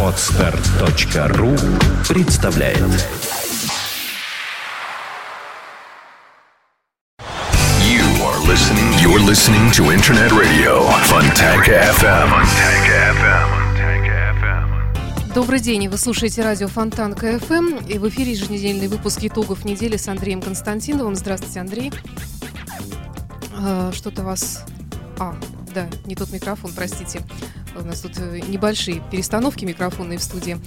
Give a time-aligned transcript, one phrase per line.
[0.00, 1.56] Отстар.ру
[2.08, 2.78] представляет
[7.80, 8.92] You are listening.
[9.02, 12.28] You're listening to Internet Radio Fontanka FM.
[12.30, 13.42] Fontanka FM.
[13.50, 15.34] Fontanka FM.
[15.34, 20.06] Добрый день, вы слушаете радио Фонтан КФМ и в эфире еженедельный выпуск итогов недели с
[20.06, 21.16] Андреем Константиновым.
[21.16, 21.92] Здравствуйте, Андрей.
[23.52, 24.64] А, Что-то вас...
[25.18, 25.34] А,
[25.74, 27.20] да, не тот микрофон, простите.
[27.76, 30.58] У нас тут э, небольшие перестановки микрофонные в студии.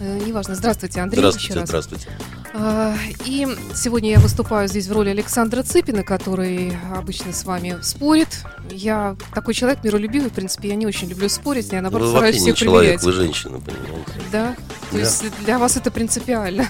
[0.00, 0.54] Э, Неважно.
[0.54, 1.68] Здравствуйте, Андрей, еще Здравствуйте, раз.
[1.68, 2.08] здравствуйте.
[2.54, 8.28] А, И сегодня я выступаю здесь в роли Александра Цыпина, который обычно с вами спорит.
[8.70, 12.42] Я такой человек миролюбивый, в принципе, я не очень люблю спорить, я наоборот вы стараюсь
[12.42, 14.12] не человек, вы женщина, понимаете.
[14.30, 14.54] Да?
[14.90, 14.98] То Да.
[14.98, 16.68] есть для вас это принципиально.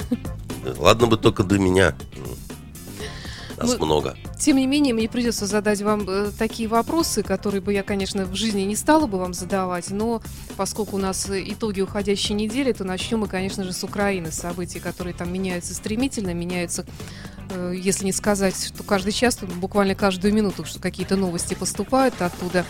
[0.78, 1.94] Ладно бы только до меня.
[3.56, 4.16] Нас Ну, много.
[4.38, 8.34] Тем не менее, мне придется задать вам э, такие вопросы, которые бы я, конечно, в
[8.34, 10.22] жизни не стала бы вам задавать, но
[10.56, 14.32] поскольку у нас э, итоги уходящей недели, то начнем мы, конечно же, с Украины.
[14.32, 16.84] События, которые там меняются стремительно, меняются,
[17.50, 22.64] э, если не сказать, что каждый час, буквально каждую минуту, что какие-то новости поступают оттуда.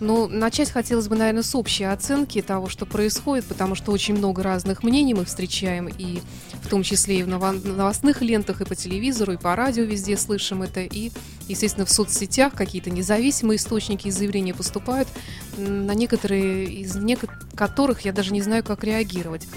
[0.00, 4.42] Но начать хотелось бы, наверное, с общей оценки того, что происходит, потому что очень много
[4.42, 6.20] разных мнений мы встречаем, и
[6.62, 10.16] в том числе и в ново- новостных лентах, и по телевизору, и по радио везде
[10.16, 11.10] слышим это, и,
[11.48, 15.08] естественно, в соцсетях какие-то независимые источники и заявления поступают,
[15.56, 19.48] на некоторые из неко- которых я даже не знаю, как реагировать.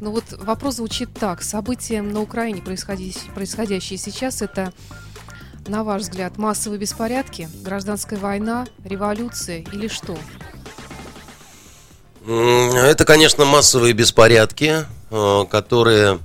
[0.00, 1.42] Но вот вопрос звучит так.
[1.42, 4.72] События на Украине, происходящие сейчас, это
[5.68, 10.16] на ваш взгляд, массовые беспорядки, гражданская война, революция или что?
[12.26, 16.18] Это, конечно, массовые беспорядки, э, которые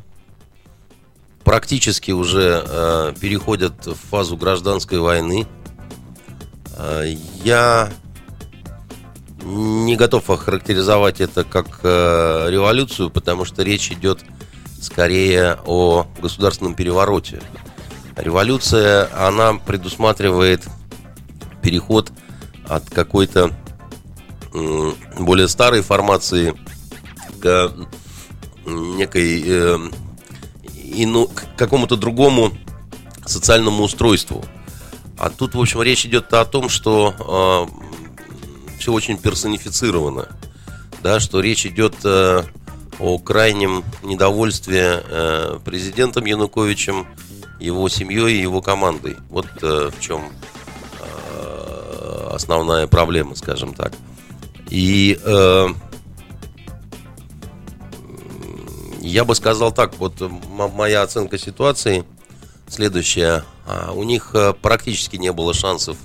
[1.43, 5.47] практически уже э, переходят в фазу гражданской войны.
[6.77, 7.05] Э,
[7.43, 7.91] Я
[9.45, 14.19] не готов охарактеризовать это как революцию, потому что речь идет
[14.81, 17.41] скорее о государственном перевороте.
[18.15, 20.67] Революция, она предусматривает
[21.61, 22.11] переход
[22.67, 23.51] от какой-то
[25.19, 26.53] более старой формации
[27.39, 27.73] к
[28.65, 29.77] некой э,
[30.93, 32.51] ину- к какому-то другому
[33.25, 34.45] социальному устройству.
[35.17, 37.67] А тут, в общем, речь идет о том, что
[38.77, 40.27] все очень персонифицировано,
[41.01, 42.43] да, что речь идет э,
[42.99, 47.07] о крайнем недовольстве э, президентом Януковичем,
[47.63, 49.15] его семьей и его командой.
[49.29, 50.33] Вот э, в чем
[50.99, 53.93] э, основная проблема, скажем так.
[54.69, 55.67] И э,
[58.99, 62.03] я бы сказал так, вот моя оценка ситуации
[62.67, 63.45] следующая.
[63.65, 65.95] А, У них э, практически не было шансов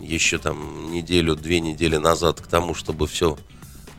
[0.00, 3.38] еще там неделю, две недели назад к тому, чтобы все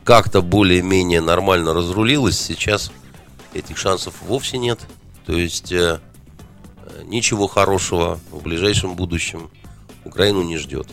[0.04, 2.38] как-то более-менее нормально разрулилось.
[2.38, 2.92] Сейчас
[3.54, 4.80] этих шансов вовсе нет.
[5.24, 5.72] То есть
[7.04, 9.50] ничего хорошего в ближайшем будущем
[10.04, 10.88] Украину не ждет.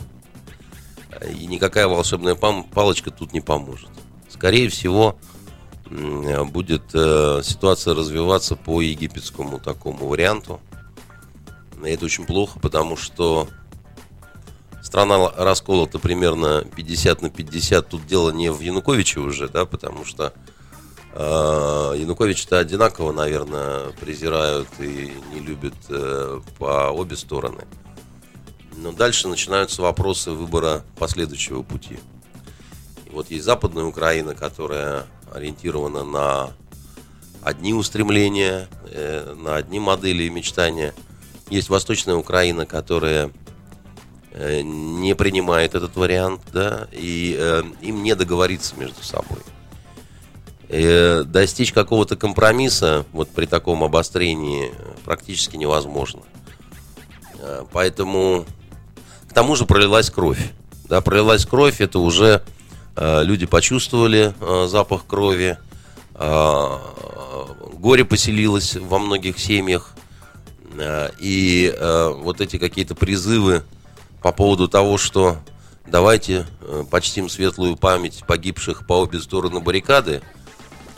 [1.36, 3.90] И никакая волшебная палочка тут не поможет.
[4.28, 5.18] Скорее всего,
[5.90, 10.60] будет э, ситуация развиваться по египетскому такому варианту.
[11.84, 13.48] И это очень плохо, потому что
[14.82, 17.88] страна расколота примерно 50 на 50.
[17.88, 20.34] Тут дело не в Януковиче уже, да, потому что
[21.14, 27.64] Януковича-то одинаково, наверное, презирают и не любят э, по обе стороны.
[28.76, 31.98] Но дальше начинаются вопросы выбора последующего пути.
[33.10, 36.50] Вот есть Западная Украина, которая ориентирована на
[37.42, 40.94] одни устремления, э, на одни модели и мечтания.
[41.50, 43.32] Есть Восточная Украина, которая
[44.32, 49.38] э, не принимает этот вариант, да, и э, им не договориться между собой.
[50.70, 54.70] Э, достичь какого-то компромисса вот при таком обострении
[55.04, 56.20] практически невозможно.
[57.40, 58.44] Э, Поэтому
[59.30, 60.52] к тому же пролилась кровь.
[60.84, 62.42] Да, пролилась кровь, это уже
[62.96, 64.34] э, люди почувствовали
[64.66, 65.58] запах крови.
[67.74, 69.94] горе поселилось во многих семьях.
[71.20, 71.74] И
[72.22, 73.62] вот эти какие-то призывы
[74.20, 75.38] по поводу того, что
[75.90, 80.22] давайте э, почтим светлую память погибших по обе стороны баррикады.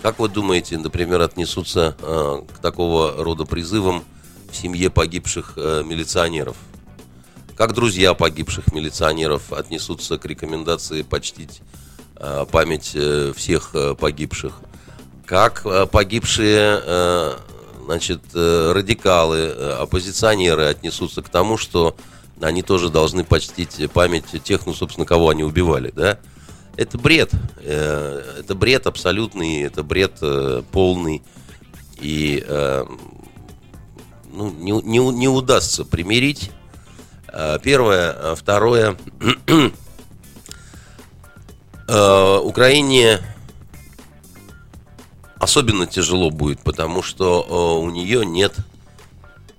[0.03, 4.03] Как вы думаете, например, отнесутся э, к такого рода призывам
[4.51, 6.57] в семье погибших э, милиционеров?
[7.55, 11.61] Как друзья погибших милиционеров отнесутся к рекомендации почтить
[12.17, 14.61] э, память э, всех э, погибших?
[15.27, 17.37] Как э, погибшие э,
[17.85, 21.95] значит, э, радикалы, э, оппозиционеры отнесутся к тому, что
[22.41, 26.19] они тоже должны почтить память тех, ну, собственно, кого они убивали, да?
[26.77, 27.31] Это бред.
[27.59, 31.23] Э, это бред абсолютный, это бред э, полный.
[32.01, 32.85] И э,
[34.33, 36.51] ну, не, не, не удастся примирить.
[37.63, 38.35] Первое.
[38.35, 38.97] Второе.
[41.87, 43.21] Украине
[45.39, 48.57] особенно тяжело будет, потому что у нее нет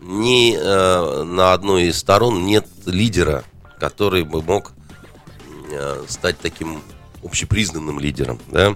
[0.01, 3.45] ни на одной из сторон нет лидера,
[3.79, 4.73] который бы мог
[6.09, 6.81] стать таким
[7.23, 8.75] общепризнанным лидером, да,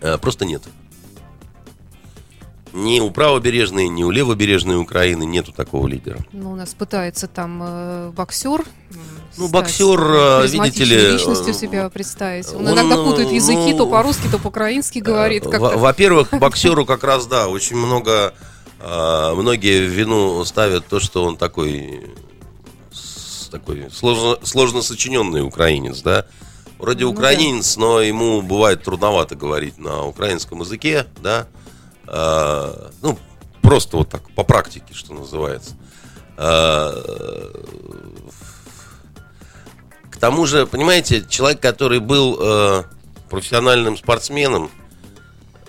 [0.00, 0.62] э, просто нет.
[2.72, 6.18] Ни у правобережной, ни у левобережной Украины нету такого лидера.
[6.32, 8.64] Ну, у нас пытается там э, боксер.
[9.36, 11.12] Ну, боксер, э, видите ли...
[11.12, 12.52] личностью себя представить.
[12.52, 15.46] Он, он иногда путает языки, ну, то по-русски, то по-украински говорит.
[15.46, 18.34] Во-первых, боксеру как раз, да, очень много...
[18.80, 22.02] Э, многие в вину ставят то, что он такой
[23.48, 26.26] такой сложно, сложно сочиненный украинец, да.
[26.78, 27.80] Вроде ну, украинец, да.
[27.80, 31.46] но ему бывает трудновато говорить на украинском языке, да.
[32.06, 33.18] А, ну,
[33.62, 35.74] просто вот так, по практике, что называется.
[36.36, 36.94] А,
[40.10, 42.82] к тому же, понимаете, человек, который был э,
[43.30, 44.68] профессиональным спортсменом,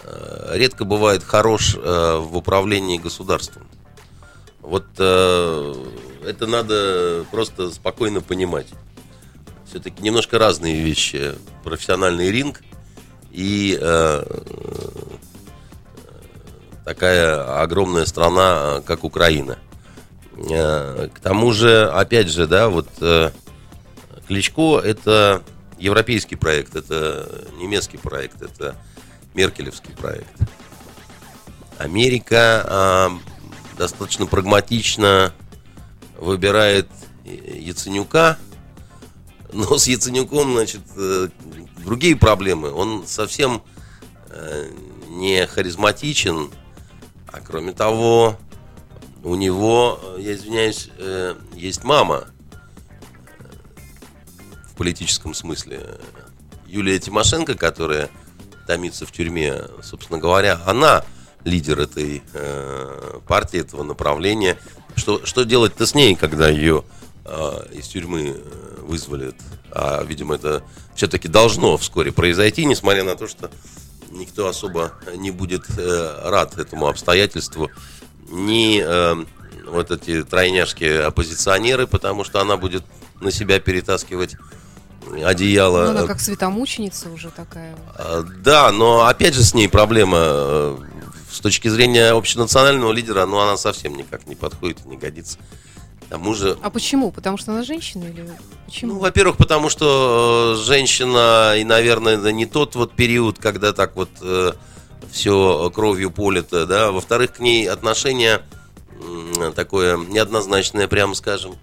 [0.03, 3.67] э, редко бывает хорош э, в управлении государством.
[4.61, 5.75] Вот э,
[6.25, 8.67] это надо просто спокойно понимать
[9.69, 11.35] все-таки немножко разные вещи.
[11.63, 12.61] Профессиональный ринг
[13.31, 14.23] и э,
[16.83, 19.59] такая огромная страна, как Украина.
[20.49, 23.31] Э, к тому же, опять же, да, вот э,
[24.27, 25.43] Кличко это
[25.77, 28.75] европейский проект, это немецкий проект, это
[29.35, 30.33] меркелевский проект.
[31.77, 35.31] Америка э, достаточно прагматично
[36.17, 36.87] выбирает
[37.23, 38.39] Яценюка–
[39.51, 41.29] но с Яценюком, значит, э,
[41.77, 42.71] другие проблемы.
[42.71, 43.63] Он совсем
[44.29, 44.69] э,
[45.09, 46.49] не харизматичен,
[47.27, 48.37] а кроме того,
[49.23, 52.27] у него, я извиняюсь, э, есть мама
[54.71, 55.99] в политическом смысле.
[56.67, 58.09] Юлия Тимошенко, которая
[58.67, 61.03] томится в тюрьме, собственно говоря, она
[61.43, 62.21] лидер этой
[63.27, 64.57] партии, этого направления.
[64.95, 66.83] Что, что делать-то с ней, когда ее
[67.71, 68.41] из тюрьмы
[68.89, 69.33] вызвали.
[69.71, 70.63] А, видимо, это
[70.95, 73.49] все-таки должно вскоре произойти, несмотря на то, что
[74.11, 77.69] никто особо не будет э, рад этому обстоятельству.
[78.29, 79.25] Ни э,
[79.67, 82.83] вот эти тройняшки оппозиционеры, потому что она будет
[83.21, 84.35] на себя перетаскивать
[85.23, 85.85] одеяло.
[85.85, 87.75] Ну, она как светомученица уже такая.
[87.95, 90.77] А, да, но опять же с ней проблема э,
[91.31, 95.37] с точки зрения общенационального лидера, ну она совсем никак не подходит и не годится
[96.09, 96.57] тому же...
[96.61, 97.11] А почему?
[97.11, 98.27] Потому что она женщина или
[98.65, 98.93] почему?
[98.93, 103.95] Ну, во-первых, потому что э, женщина, и, наверное, это не тот вот период, когда так
[103.95, 104.53] вот э,
[105.11, 106.91] все кровью полито, да.
[106.91, 108.41] Во-вторых, к ней отношение
[108.91, 111.55] э, такое неоднозначное, прямо скажем.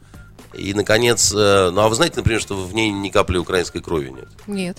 [0.55, 4.11] И, наконец, э, ну, а вы знаете, например, что в ней ни капли украинской крови
[4.11, 4.29] нет?
[4.47, 4.79] Нет.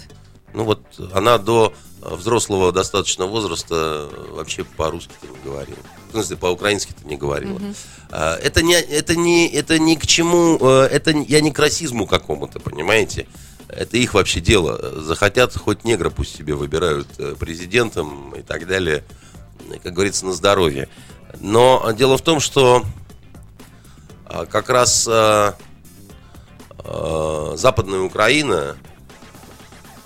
[0.54, 0.82] Ну, вот
[1.14, 5.78] она до взрослого достаточно возраста вообще по-русски не говорила
[6.08, 7.56] в смысле, по-украински-то не говорила.
[7.56, 7.74] Угу.
[8.10, 12.60] Это, не, это, не, это ни к чему, э, это я не к расизму какому-то,
[12.60, 13.28] понимаете?
[13.68, 15.02] Это их вообще дело.
[15.02, 19.04] Захотят, хоть негра пусть себе выбирают э, президентом и так далее,
[19.84, 20.88] как говорится, на здоровье.
[21.42, 22.86] Но дело в том, что
[24.26, 25.56] а, как раз а,
[27.56, 28.78] Западная Украина,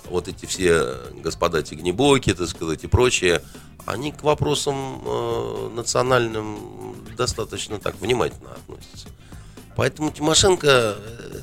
[0.06, 3.40] вот эти все господа Тигнебоки, так сказать, и прочее,
[3.86, 9.08] они к вопросам э, национальным достаточно так внимательно относятся.
[9.76, 10.96] Поэтому Тимошенко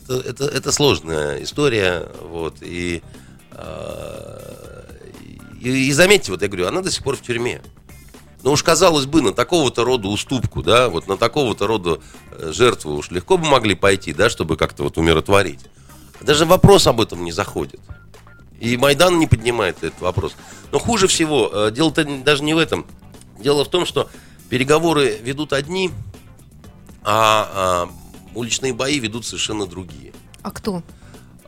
[0.10, 2.08] это, это, это сложная история.
[2.22, 3.01] Вот, и,
[3.51, 4.84] э,
[5.60, 7.62] и, и заметьте, вот я говорю, она до сих пор в тюрьме.
[8.41, 12.00] Ну уж казалось бы, на такого-то рода уступку, да, вот на такого-то рода
[12.31, 15.60] э, жертву уж легко бы могли пойти, да, чтобы как-то вот умиротворить.
[16.22, 17.81] Даже вопрос об этом не заходит.
[18.60, 20.36] И Майдан не поднимает этот вопрос.
[20.72, 22.86] Но хуже всего, э, дело-то даже не в этом.
[23.39, 24.10] Дело в том, что
[24.50, 25.92] переговоры ведут одни,
[27.04, 27.89] а, а
[28.36, 30.13] уличные бои ведут совершенно другие.
[30.42, 30.84] А кто?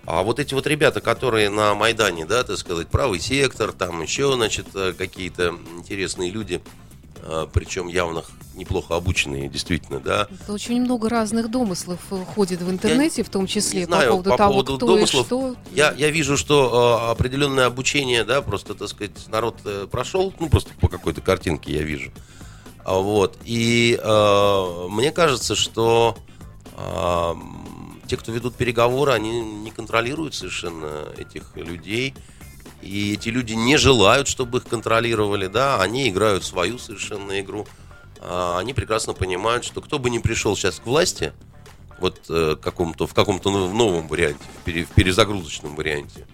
[0.06, 4.34] А вот эти вот ребята, которые на Майдане, да, так сказать, правый сектор, там еще,
[4.34, 6.62] значит, э, какие-то интересные люди–
[7.54, 8.24] причем явно
[8.56, 10.28] неплохо обученные, действительно, да.
[10.44, 14.12] Это очень много разных домыслов э, ходит в интернете, я в том числе, знаю, по
[14.12, 15.56] поводу по того, поводу кто домыслов, и что.
[15.74, 20.50] Я, я вижу, что э, определенное обучение, да, просто, так сказать, народ э, прошел, ну,
[20.50, 22.12] просто по какой-то картинке я вижу.
[22.84, 26.18] А, вот, и э, мне кажется, что
[26.76, 27.34] э,
[28.08, 32.14] те, кто ведут переговоры, они не контролируют совершенно этих людей.
[32.82, 37.68] И эти люди не желают, чтобы их контролировали, да, они играют свою совершенно игру.
[38.20, 41.34] А они прекрасно понимают, что кто бы ни пришел сейчас к власти,
[42.00, 46.26] вот э, каком-то, в каком-то новом варианте, в, пере, в перезагрузочном варианте,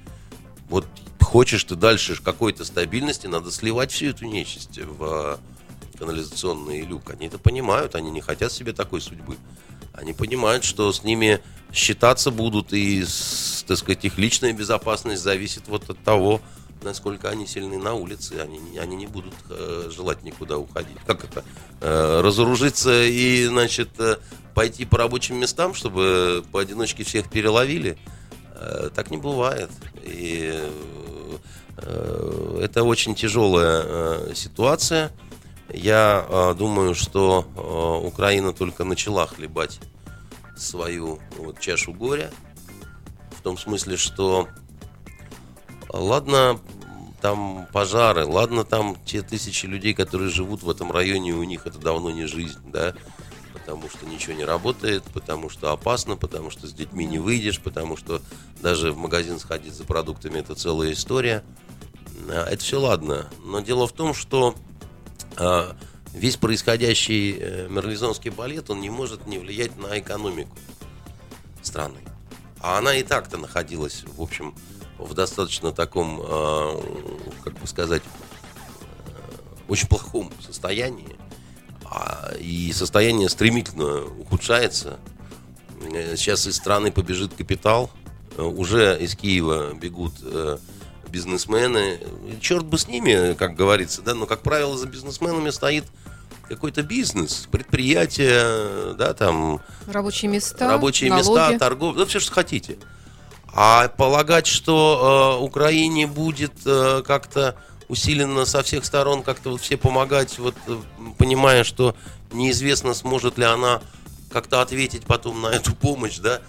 [0.70, 0.86] вот
[1.22, 5.40] хочешь ты дальше какой-то стабильности, надо сливать всю эту нечисть в
[5.98, 7.10] канализационный люк.
[7.10, 9.36] Они это понимают, они не хотят себе такой судьбы.
[9.98, 11.42] Они понимают, что с ними
[11.74, 13.04] считаться будут, и,
[13.68, 16.40] так сказать, их личная безопасность зависит вот от того,
[16.84, 18.36] насколько они сильны на улице.
[18.40, 20.98] Они, они не будут э, желать никуда уходить.
[21.06, 21.44] Как это?
[21.82, 24.18] Э, разоружиться и, значит, э,
[24.54, 27.98] пойти по рабочим местам, чтобы поодиночке всех переловили?
[28.54, 29.72] Э, так не бывает.
[30.04, 30.54] И
[31.78, 35.12] э, это очень тяжелая э, ситуация.
[35.74, 39.80] Я э, думаю, что э, Украина только начала хлебать
[40.56, 42.32] свою вот, чашу горя.
[43.38, 44.48] В том смысле, что
[45.90, 46.60] ладно
[47.22, 51.80] там пожары, ладно там те тысячи людей, которые живут в этом районе, у них это
[51.80, 52.94] давно не жизнь, да,
[53.54, 57.98] потому что ничего не работает, потому что опасно, потому что с детьми не выйдешь, потому
[57.98, 58.22] что
[58.62, 61.44] даже в магазин сходить за продуктами это целая история.
[62.30, 63.30] А, это все ладно.
[63.44, 64.56] Но дело в том, что
[66.14, 70.56] весь происходящий э, мерлизонский балет, он не может не влиять на экономику
[71.62, 72.00] страны.
[72.60, 74.56] А она и так-то находилась, в общем,
[74.98, 76.82] в достаточно таком, а,
[77.44, 79.12] как бы сказать, э,
[79.68, 81.16] очень плохом состоянии.
[81.86, 85.00] А, и состояние стремительно ухудшается.
[85.94, 87.92] Э, сейчас из страны побежит капитал.
[88.38, 90.14] Уже из Киева бегут
[91.10, 92.00] бизнесмены.
[92.42, 95.86] Черт бы с ними, как говорится, да, но, как правило, за бизнесменами стоит
[96.48, 99.62] какой-то бизнес, предприятие, да, там...
[99.88, 101.28] Рабочие места, Рабочие налоги.
[101.28, 102.78] места, торговля, ну, все, что хотите.
[103.54, 107.56] А полагать, что э, Украине будет э, как-то
[107.88, 110.78] усиленно со всех сторон как-то вот все помогать, вот э,
[111.18, 111.96] понимая, что
[112.32, 113.82] неизвестно, сможет ли она
[114.32, 116.42] как-то ответить потом на эту помощь, да,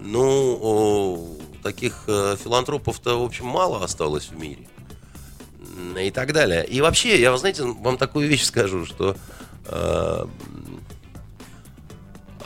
[0.00, 4.68] ну, таких э, филантропов-то, в общем, мало осталось в мире.
[6.00, 6.64] И так далее.
[6.64, 9.16] И вообще, я, знаете, вам такую вещь скажу, что
[9.64, 10.26] э,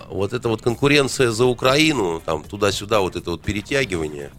[0.09, 4.31] вот эта вот конкуренция за Украину, там туда-сюда, вот это вот перетягивание,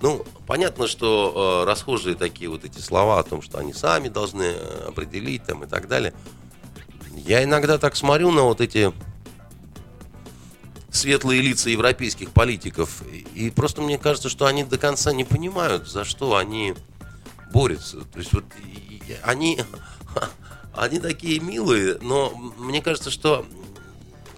[0.00, 4.44] ну, понятно, что э, расхожие такие вот эти слова о том, что они сами должны
[4.44, 6.14] э, определить там и так далее.
[7.14, 8.92] Я иногда так смотрю на вот эти
[10.92, 13.02] светлые лица европейских политиков.
[13.34, 16.74] И просто мне кажется, что они до конца не понимают, за что они
[17.52, 18.02] борются.
[18.12, 18.44] То есть вот
[19.24, 19.60] они,
[20.74, 23.46] они такие милые, но мне кажется, что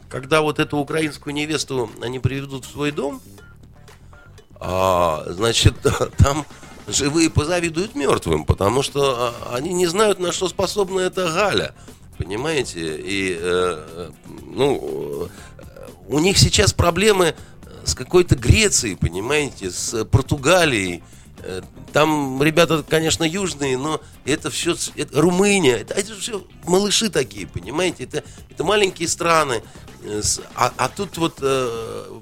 [0.09, 3.21] когда вот эту украинскую невесту они приведут в свой дом,
[4.61, 5.75] а, значит,
[6.19, 6.47] там
[6.87, 11.75] живые позавидуют мертвым, потому что а, они не знают, на что способна эта Галя.
[12.17, 12.97] Понимаете?
[12.97, 14.11] И, э,
[14.43, 15.29] ну,
[16.09, 17.35] у них сейчас проблемы
[17.85, 21.03] с какой-то Грецией, понимаете, с Португалией.
[21.39, 27.47] Э, там ребята, конечно, южные, но это все это Румыния, это, это все малыши такие,
[27.47, 29.63] понимаете, это, это маленькие страны.
[30.03, 30.23] Э,
[30.55, 32.21] а, а тут вот э,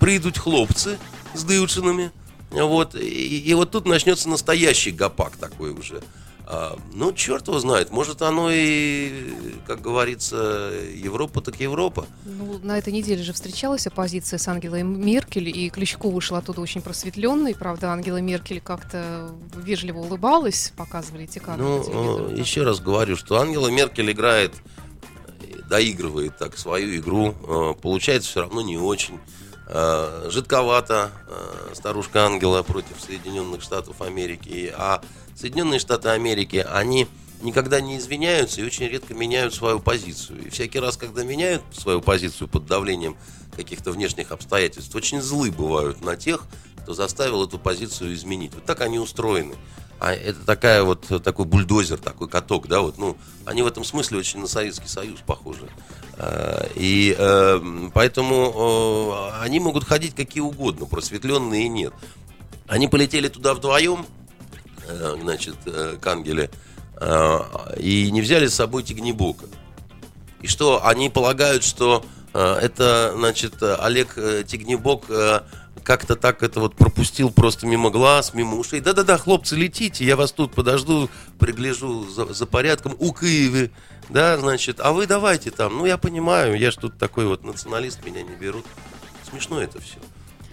[0.00, 0.98] придут хлопцы
[1.34, 2.12] с дыучинами,
[2.50, 6.02] вот, и, и вот тут начнется настоящий гопак такой уже.
[6.46, 7.90] А, ну, черт его знает.
[7.90, 9.32] Может, оно и,
[9.66, 12.06] как говорится, Европа так Европа.
[12.24, 16.82] Ну, на этой неделе же встречалась оппозиция с Ангелой Меркель, и Кличко вышел оттуда очень
[16.82, 17.54] просветленный.
[17.54, 21.64] Правда, Ангела Меркель как-то вежливо улыбалась, показывали эти кадры.
[21.64, 24.52] Ну, еще раз говорю, что Ангела Меркель играет,
[25.68, 27.34] доигрывает так свою игру.
[27.46, 29.18] А, получается все равно не очень.
[29.66, 31.10] А, жидковато
[31.74, 34.72] старушка Ангела против Соединенных Штатов Америки.
[34.76, 35.02] А
[35.36, 37.08] Соединенные Штаты Америки, они
[37.42, 40.46] никогда не извиняются и очень редко меняют свою позицию.
[40.46, 43.16] И всякий раз, когда меняют свою позицию под давлением
[43.56, 46.46] каких-то внешних обстоятельств, очень злы бывают на тех,
[46.82, 48.54] кто заставил эту позицию изменить.
[48.54, 49.54] Вот так они устроены.
[50.02, 54.18] А это такая вот такой бульдозер, такой каток, да, вот, ну, они в этом смысле
[54.18, 55.68] очень на Советский Союз похожи.
[56.18, 61.92] А, и э, поэтому они могут ходить какие угодно, просветленные и нет.
[62.66, 64.06] Они полетели туда вдвоем,
[64.88, 66.50] Э, значит, э, к Ангеле,
[67.78, 69.46] и не взяли с собой Тигнебока.
[70.40, 74.14] И что они полагают, что это, значит, Олег
[74.46, 75.06] Тигнебок
[75.82, 78.80] как-то так это вот пропустил просто мимо глаз, мимо ушей.
[78.80, 83.70] Да-да-да, хлопцы, летите, я вас тут подожду, пригляжу за, за порядком у Киеве,
[84.08, 88.04] да, значит, а вы давайте там, ну я понимаю, я ж тут такой вот националист,
[88.04, 88.64] меня не берут.
[89.30, 89.98] смешно это все.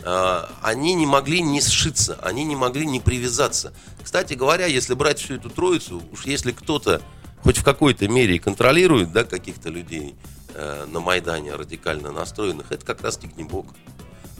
[0.03, 3.73] А, они не могли не сшиться, они не могли не привязаться.
[4.01, 7.01] Кстати говоря, если брать всю эту троицу, уж если кто-то
[7.43, 10.15] хоть в какой-то мере контролирует да, каких-то людей
[10.53, 13.67] э, на Майдане радикально настроенных, это как раз Тигнебок.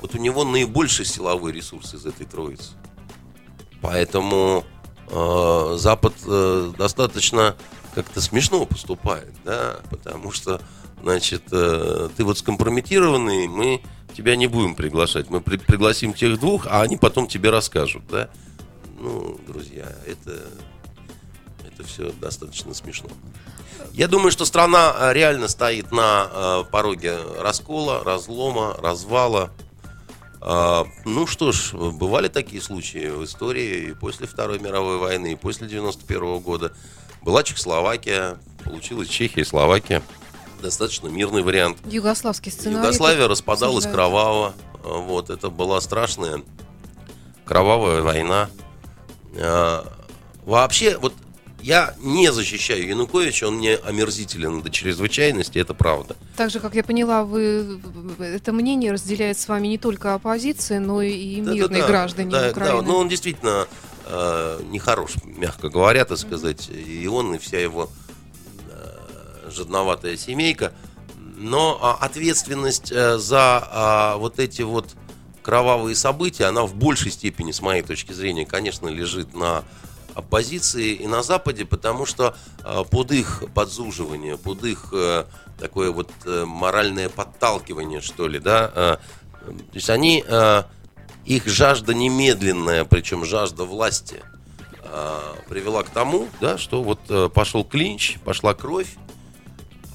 [0.01, 2.72] Вот у него наибольший силовой ресурс из этой троицы.
[3.82, 4.65] Поэтому
[5.10, 7.56] э, Запад э, достаточно
[7.94, 10.62] как-то смешно поступает, да, потому что,
[11.01, 13.82] значит, э, ты вот скомпрометированный, мы
[14.15, 18.29] тебя не будем приглашать, мы при пригласим тех двух, а они потом тебе расскажут, да.
[19.00, 20.44] Ну, друзья, это,
[21.65, 23.10] это все достаточно смешно.
[23.94, 29.51] Я думаю, что страна э, реально стоит на э, пороге раскола, разлома, развала.
[30.41, 35.36] А, ну что ж, бывали такие случаи в истории и после Второй мировой войны, и
[35.36, 36.74] после 91 года.
[37.22, 40.01] Была Чехословакия, получилась Чехия и Словакия.
[40.62, 41.77] Достаточно мирный вариант.
[41.86, 42.77] Югославский сценарий.
[42.77, 44.53] Югославия распадалась кроваво.
[44.84, 46.41] Вот, это была страшная
[47.46, 48.50] кровавая война.
[49.36, 49.86] А,
[50.46, 51.13] вообще, вот
[51.62, 56.16] я не защищаю Януковича, он мне омерзителен до чрезвычайности, это правда.
[56.38, 57.80] Так же, как я поняла, вы
[58.20, 62.50] это мнение разделяет с вами не только оппозиция, но и мирные да, да, граждане да,
[62.50, 62.82] Украины.
[62.82, 63.68] Да, но он действительно
[64.06, 67.89] э, нехорош, мягко говоря, так сказать, и он, и вся его
[68.70, 70.74] э, жадноватая семейка.
[71.38, 74.96] Но э, ответственность э, за э, вот эти вот
[75.42, 79.63] кровавые события, она в большей степени, с моей точки зрения, конечно, лежит на
[80.19, 85.25] оппозиции и на Западе, потому что э, под их подзуживание, под их э,
[85.59, 88.97] такое вот э, моральное подталкивание, что ли, да, э,
[89.45, 90.23] то есть они
[91.25, 94.21] их жажда немедленная, причем жажда власти,
[94.83, 98.95] э, привела к тому, да, что вот пошел клинч, пошла кровь,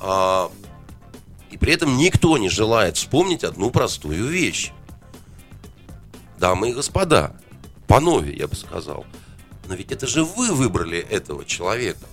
[0.00, 0.48] э,
[1.50, 4.72] и при этом никто не желает вспомнить одну простую вещь.
[6.36, 7.36] Дамы и господа,
[7.86, 9.06] панове, я бы сказал,
[9.66, 12.06] но ведь это же вы выбрали этого человека.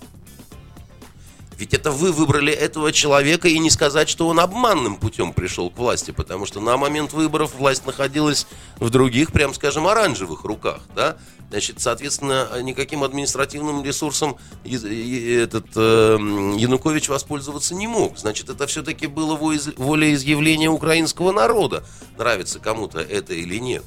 [1.58, 5.78] Ведь это вы выбрали этого человека, и не сказать, что он обманным путем пришел к
[5.78, 8.48] власти, потому что на момент выборов власть находилась
[8.80, 11.18] в других, прям скажем, оранжевых руках, да?
[11.50, 16.16] Значит, соответственно, никаким административным ресурсом этот э,
[16.56, 18.18] Янукович воспользоваться не мог.
[18.18, 21.84] Значит, это все-таки было волеизъявление украинского народа.
[22.16, 23.84] Нравится кому-то это или нет.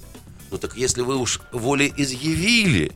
[0.51, 2.95] Ну так если вы уж волеизъявили,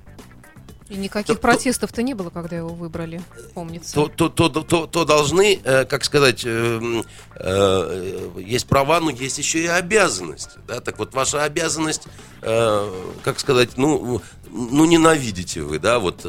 [0.90, 3.22] и никаких то, протестов-то не было, когда его выбрали,
[3.54, 3.94] помнится.
[3.94, 7.04] То, то, то, то, то должны, э, как сказать, э,
[7.36, 10.58] э, есть права, но есть еще и обязанности.
[10.68, 10.82] Да?
[10.82, 12.04] Так вот, ваша обязанность,
[12.42, 16.26] как сказать, ну, ну, ненавидите вы, да, вот,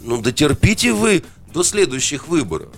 [0.00, 2.70] ну, дотерпите вы до следующих выборов.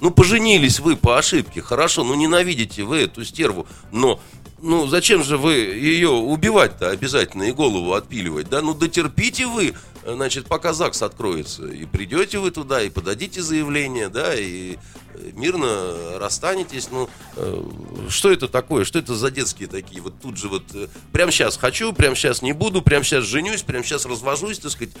[0.00, 4.20] Ну, поженились вы по ошибке, хорошо, ну, ненавидите вы эту стерву, но
[4.60, 8.62] ну зачем же вы ее убивать-то обязательно и голову отпиливать, да?
[8.62, 9.74] Ну дотерпите вы
[10.14, 14.76] значит, пока ЗАГС откроется, и придете вы туда, и подадите заявление, да, и
[15.14, 16.88] э, мирно расстанетесь.
[16.90, 17.62] Ну, э,
[18.08, 18.84] что это такое?
[18.84, 20.00] Что это за детские такие?
[20.00, 23.62] Вот тут же вот, э, прямо сейчас хочу, прямо сейчас не буду, прямо сейчас женюсь,
[23.62, 24.94] прямо сейчас развожусь, так сказать.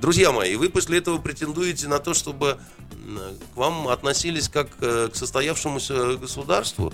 [0.00, 2.58] Друзья мои, вы после этого претендуете на то, чтобы
[3.54, 6.92] к вам относились как к состоявшемуся государству?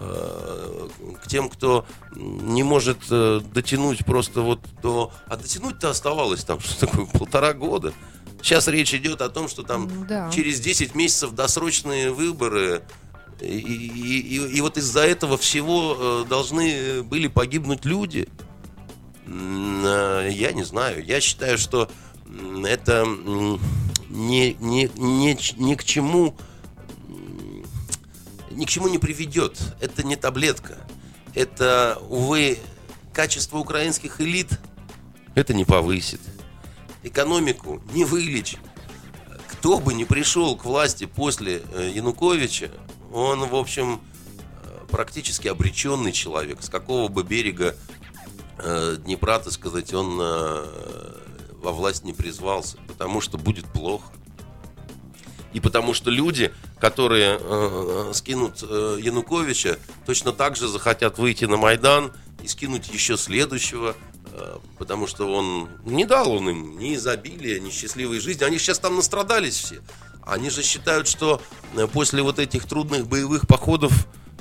[0.00, 5.12] К тем, кто не может э, дотянуть просто вот до...
[5.26, 7.92] А дотянуть-то оставалось там, что такое, полтора года.
[8.42, 10.30] Сейчас речь идет о том, что там да.
[10.30, 12.82] через 10 месяцев досрочные выборы,
[13.40, 18.28] и, и, и, и вот из-за этого всего э, должны были погибнуть люди.
[19.26, 21.04] Э, я не знаю.
[21.04, 21.90] Я считаю, что
[22.64, 23.04] это
[24.08, 26.36] не, не, не, ни к чему
[28.50, 29.58] ни к чему не приведет.
[29.80, 30.78] Это не таблетка.
[31.34, 32.58] Это, увы,
[33.12, 34.58] качество украинских элит
[35.34, 36.20] это не повысит.
[37.02, 38.58] Экономику не вылечит.
[39.48, 42.70] Кто бы ни пришел к власти после э, Януковича,
[43.12, 44.00] он, в общем,
[44.62, 46.62] э, практически обреченный человек.
[46.62, 47.76] С какого бы берега
[48.58, 54.12] э, Днепра, так сказать, он во власть не призвался, потому что будет плохо.
[55.52, 61.56] И потому что люди, которые э, скинут э, Януковича, точно так же захотят выйти на
[61.58, 62.12] Майдан
[62.42, 63.94] и скинуть еще следующего,
[64.32, 68.44] э, потому что он не дал он им ни изобилия, ни счастливой жизни.
[68.44, 69.82] Они сейчас там настрадались все.
[70.22, 71.42] Они же считают, что
[71.76, 73.92] э, после вот этих трудных боевых походов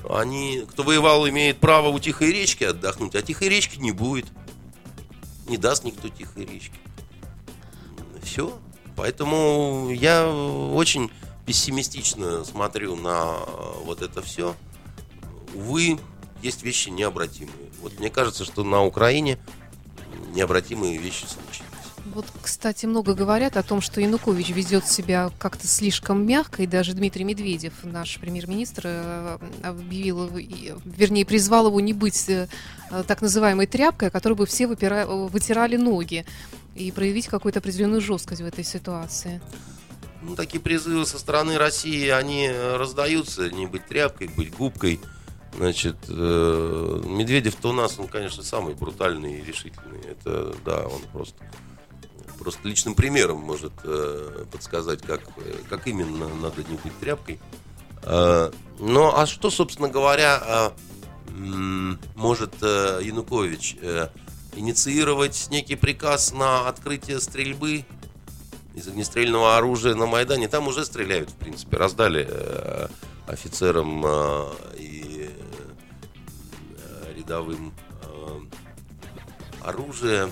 [0.10, 4.28] они, кто воевал, имеет право у Тихой речки отдохнуть, а Тихой речки не будет.
[5.48, 6.80] Не даст никто Тихой речки.
[8.24, 8.58] Все.
[8.96, 11.10] Поэтому я очень
[11.50, 13.40] пессимистично смотрю на
[13.84, 14.56] вот это все.
[15.56, 16.00] Увы,
[16.44, 17.72] есть вещи необратимые.
[17.82, 19.40] Вот мне кажется, что на Украине
[20.36, 21.66] необратимые вещи случились.
[22.14, 26.94] Вот, кстати, много говорят о том, что Янукович ведет себя как-то слишком мягко, и даже
[26.94, 30.30] Дмитрий Медведев, наш премьер-министр, э, объявил,
[30.86, 32.48] вернее, призвал его не быть э,
[33.08, 36.28] так называемой тряпкой, которой бы все вытирали ноги,
[36.76, 39.42] и проявить какую-то определенную жесткость в этой ситуации.
[40.22, 45.00] Ну, такие призывы со стороны России, они раздаются, не быть тряпкой, быть губкой.
[45.56, 50.02] Значит, э, Медведев-то у нас, он, конечно, самый брутальный и решительный.
[50.02, 51.36] Это, да, он просто
[52.40, 55.22] просто личным примером может э, подсказать, как,
[55.70, 57.40] как именно надо не быть тряпкой.
[58.04, 64.08] Э, ну, а что, собственно говоря, э, может э, Янукович э,
[64.56, 67.86] инициировать некий приказ на открытие стрельбы
[68.80, 70.48] из огнестрельного оружия на Майдане?
[70.48, 72.88] Там уже стреляют, в принципе, раздали э,
[73.28, 75.30] офицерам э, и
[76.78, 77.74] э, рядовым
[79.62, 80.32] оружие.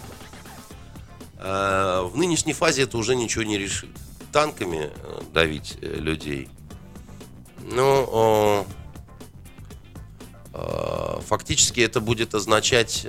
[1.37, 3.91] В нынешней фазе это уже ничего не решит.
[4.31, 4.89] Танками
[5.33, 6.49] давить людей.
[7.61, 8.65] Ну,
[11.27, 13.05] фактически это будет означать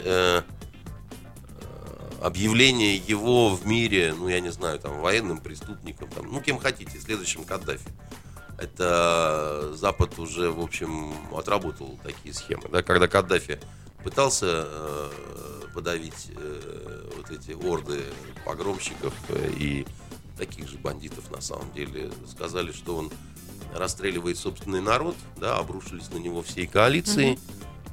[2.20, 6.98] объявление его в мире, ну, я не знаю, там, военным преступником, там, ну, кем хотите,
[6.98, 7.88] следующим Каддафи.
[8.59, 12.64] Это Запад уже, в общем, отработал такие схемы.
[12.70, 12.83] Да?
[12.83, 13.61] Когда Каддафи
[14.02, 14.66] пытался
[15.78, 18.02] подавить э, вот эти орды
[18.44, 19.87] погромщиков э, и
[20.37, 22.11] таких же бандитов на самом деле.
[22.28, 23.12] Сказали, что он
[23.72, 27.38] расстреливает собственный народ, да, обрушились на него всей коалицией э,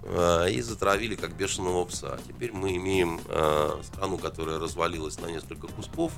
[0.07, 2.19] и затравили как бешеного пса.
[2.27, 6.11] Теперь мы имеем э, страну, которая развалилась на несколько кусков,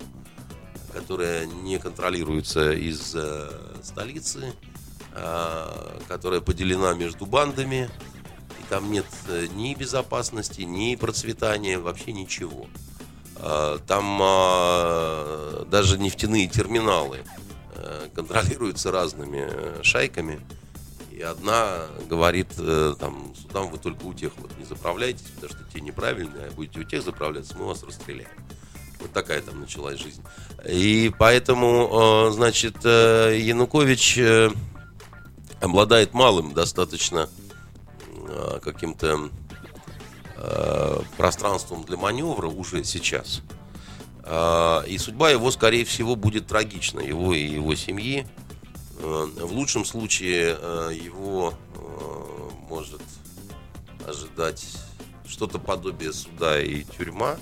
[0.91, 3.49] которая не контролируется из э,
[3.81, 4.53] столицы,
[5.13, 7.89] э, которая поделена между бандами,
[8.69, 12.67] там нет э, ни безопасности, ни процветания, вообще ничего.
[13.39, 17.19] А, там а, даже нефтяные терминалы
[17.75, 20.41] э, контролируются разными э, шайками.
[21.17, 22.49] И одна говорит,
[22.99, 26.79] там, судам вы только у тех вот не заправляйтесь, потому что те неправильные, а будете
[26.79, 28.29] у тех заправляться, мы вас расстреляем.
[28.99, 30.21] Вот такая там началась жизнь.
[30.67, 34.19] И поэтому, значит, Янукович
[35.59, 37.27] обладает малым достаточно
[38.29, 39.29] Э, каким-то
[40.35, 43.41] э, пространством для маневра уже сейчас.
[44.23, 48.27] Э, и судьба его, скорее всего, будет трагична, его и его семьи.
[48.99, 50.57] В лучшем случае
[50.91, 51.53] его
[52.69, 53.01] может
[54.05, 54.65] ожидать
[55.27, 57.37] что-то подобие суда и тюрьма.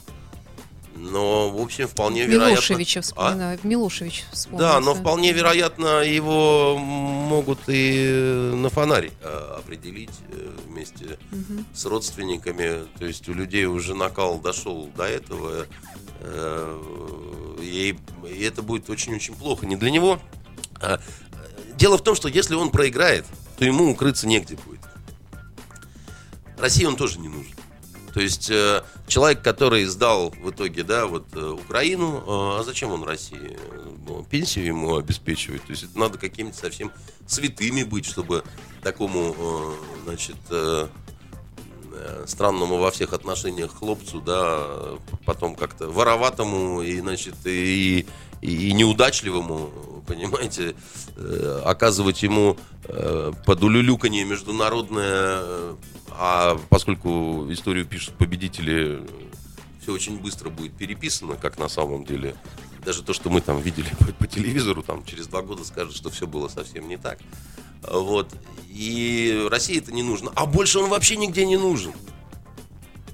[0.97, 3.01] Но, в общем, вполне Милошевича вероятно...
[3.01, 3.59] вспоминаю.
[3.61, 3.67] А?
[3.67, 11.65] Милошевич Да, но вполне вероятно его могут и на фонарь а, определить э, вместе угу.
[11.73, 12.85] с родственниками.
[12.97, 15.65] То есть у людей уже накал дошел до этого.
[16.21, 17.97] Э, и,
[18.29, 19.65] и это будет очень-очень плохо.
[19.65, 20.21] Не для него.
[20.79, 20.99] А,
[21.77, 23.25] дело в том, что если он проиграет,
[23.57, 24.81] то ему укрыться негде будет.
[26.57, 27.53] России он тоже не нужен.
[28.15, 32.91] То есть э, человек, который сдал в итоге, да, вот э, Украину, э, а зачем
[32.93, 33.59] он России?
[34.07, 35.63] Ну, пенсию ему обеспечивать.
[35.63, 36.93] То есть надо какими-то совсем
[37.27, 38.45] святыми быть, чтобы
[38.81, 40.37] такому, значит,
[42.25, 44.63] странному во всех отношениях хлопцу, да,
[45.25, 48.05] потом как-то вороватому и, значит, и,
[48.41, 50.75] и, и неудачливому, понимаете,
[51.63, 52.57] оказывать ему
[53.45, 55.75] под улюлюканье международное
[56.17, 59.01] а поскольку историю пишут победители,
[59.81, 62.35] все очень быстро будет переписано, как на самом деле.
[62.83, 63.89] Даже то, что мы там видели
[64.19, 67.19] по телевизору, там через два года скажут, что все было совсем не так.
[67.81, 68.29] Вот.
[68.69, 70.31] И России это не нужно.
[70.35, 71.93] А больше он вообще нигде не нужен.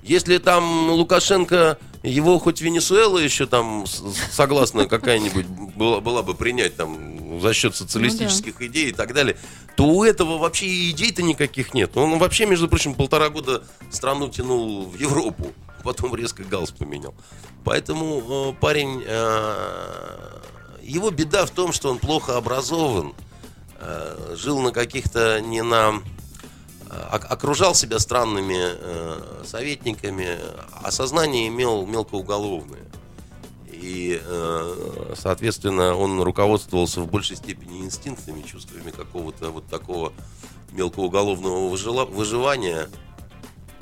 [0.03, 3.85] Если там Лукашенко, его хоть Венесуэла еще там
[4.31, 8.65] согласна какая-нибудь была, была бы принять там за счет социалистических ну, да.
[8.67, 9.37] идей и так далее,
[9.75, 11.95] то у этого вообще идей-то никаких нет.
[11.95, 17.13] Он вообще, между прочим, полтора года страну тянул в Европу, потом резко галс поменял.
[17.63, 20.39] Поэтому э, парень, э,
[20.81, 23.13] его беда в том, что он плохо образован,
[23.79, 26.01] э, жил на каких-то не на
[26.91, 30.37] окружал себя странными э, советниками,
[30.83, 32.83] а сознание имел мелкоуголовное.
[33.71, 40.13] И, э, соответственно, он руководствовался в большей степени инстинктами, чувствами какого-то вот такого
[40.71, 42.89] мелкоуголовного выживания.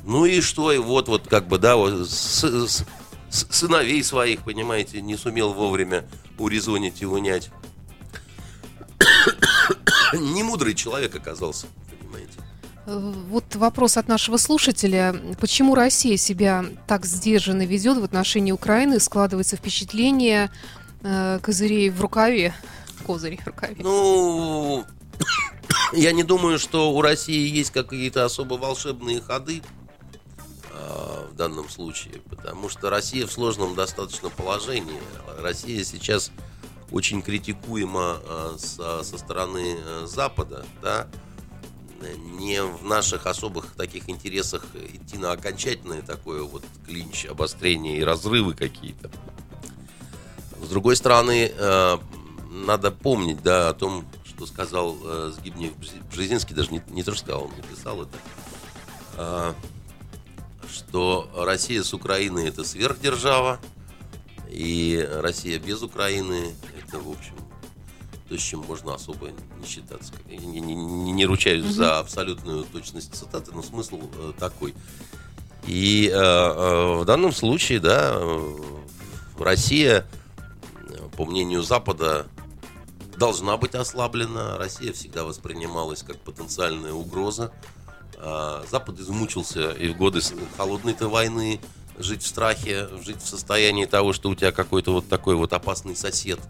[0.05, 2.85] Ну и что, и вот, вот как бы, да, вот, с, с,
[3.29, 7.49] сыновей своих, понимаете, не сумел вовремя урезонить и унять.
[10.13, 11.67] Немудрый человек оказался.
[12.89, 15.15] Вот вопрос от нашего слушателя.
[15.39, 18.99] Почему Россия себя так сдержанно ведет в отношении Украины?
[18.99, 20.49] Складывается впечатление
[21.01, 22.53] э, козырей в рукаве.
[23.05, 23.75] Козырь в рукаве.
[23.79, 24.85] Ну,
[25.93, 29.61] я не думаю, что у России есть какие-то особо волшебные ходы
[30.71, 34.99] э, в данном случае, потому что Россия в сложном достаточно положении.
[35.37, 36.31] Россия сейчас
[36.91, 41.07] очень критикуема э, со, со стороны э, Запада, да,
[42.17, 48.53] не в наших особых таких интересах идти на окончательное такое вот клинч, обострение и разрывы
[48.53, 49.09] какие-то.
[50.61, 51.97] С другой стороны, э,
[52.49, 55.73] надо помнить, да, о том, что сказал э, Сгибнев
[56.11, 58.17] Бжезинский, даже не, не то, что сказал, он написал это,
[59.17, 59.53] э,
[60.71, 63.59] что Россия с Украиной это сверхдержава,
[64.49, 67.35] и Россия без Украины это, в общем,
[68.29, 70.13] то, с чем можно особо не считаться.
[70.29, 71.71] Я не, не, не, не ручаюсь mm-hmm.
[71.71, 74.75] за абсолютную точность цитаты, но смысл э, такой.
[75.65, 78.55] И э, э, в данном случае, да, э,
[79.39, 80.05] Россия,
[81.17, 82.27] по мнению Запада,
[83.17, 84.57] должна быть ослаблена.
[84.57, 87.51] Россия всегда воспринималась как потенциальная угроза.
[88.17, 90.21] Э, Запад измучился и в годы
[90.55, 91.59] холодной-то войны
[91.97, 95.95] жить в страхе, жить в состоянии того, что у тебя какой-то вот такой вот опасный
[95.95, 96.39] сосед–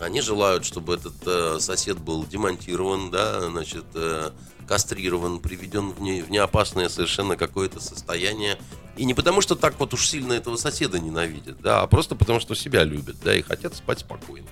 [0.00, 4.30] они желают, чтобы этот э, сосед был демонтирован, да, значит, э,
[4.66, 8.58] кастрирован, приведен в, не, в неопасное совершенно какое-то состояние.
[8.96, 12.40] И не потому, что так вот уж сильно этого соседа ненавидят, да, а просто потому,
[12.40, 14.48] что себя любят, да, и хотят спать спокойно.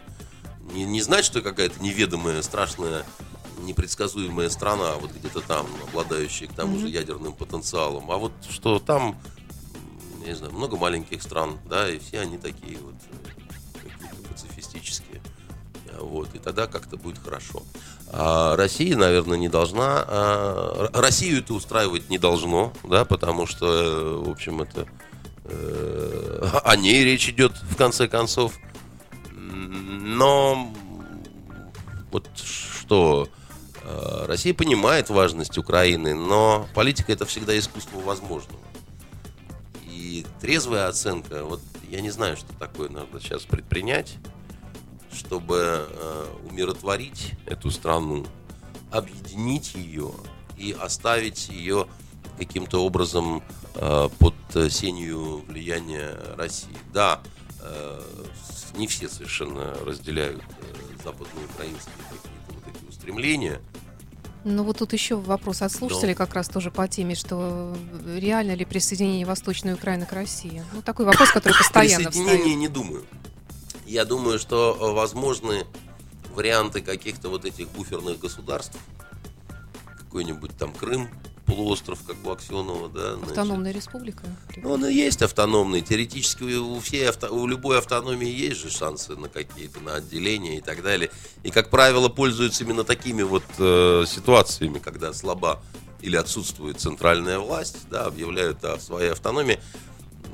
[0.73, 3.05] Не, не знать, что какая-то неведомая, страшная,
[3.61, 6.81] непредсказуемая страна, вот где-то там, обладающая к тому mm-hmm.
[6.81, 9.19] же ядерным потенциалом, а вот что там,
[10.25, 13.46] не знаю, много маленьких стран, да, и все они такие вот э.
[16.01, 17.63] Вот, и тогда как-то будет хорошо.
[18.09, 20.05] А Россия, наверное, не должна...
[20.07, 24.87] А, Россию это устраивать не должно, да, потому что, в общем, это...
[25.45, 28.59] Э, о ней речь идет, в конце концов.
[29.33, 30.73] Но
[32.11, 33.29] вот что...
[33.83, 38.61] Э, Россия понимает важность Украины, но политика это всегда искусство возможного.
[39.85, 44.17] И трезвая оценка, вот я не знаю, что такое надо сейчас предпринять
[45.17, 48.27] чтобы э, умиротворить эту страну,
[48.91, 50.13] объединить ее
[50.57, 51.87] и оставить ее
[52.39, 53.43] каким-то образом
[53.75, 54.35] э, под
[54.73, 56.77] сенью влияния России.
[56.93, 57.21] Да,
[57.63, 58.03] э,
[58.77, 63.61] не все совершенно разделяют э, западноукраинские какие-то вот такие устремления.
[64.45, 66.19] Ну вот тут еще вопрос от слушателей Но.
[66.19, 67.77] как раз тоже по теме, что
[68.17, 70.63] реально ли присоединение Восточной Украины к России?
[70.73, 72.59] Ну такой вопрос, который постоянно Присоединение встает.
[72.59, 73.05] не думаю.
[73.87, 75.65] Я думаю, что э, возможны
[76.35, 78.77] варианты каких-то вот этих буферных государств.
[79.99, 81.09] Какой-нибудь там Крым,
[81.47, 83.15] полуостров, как у Аксенова, да.
[83.15, 83.77] Автономная значит.
[83.77, 84.23] республика?
[84.57, 85.81] Ну, он и есть автономный.
[85.81, 90.61] Теоретически у, всей, авто, у любой автономии есть же шансы на какие-то, на отделения и
[90.61, 91.11] так далее.
[91.45, 95.63] И, как правило, пользуются именно такими вот э, ситуациями, когда слаба
[96.03, 99.61] или отсутствует центральная власть, да, объявляют о своей автономии.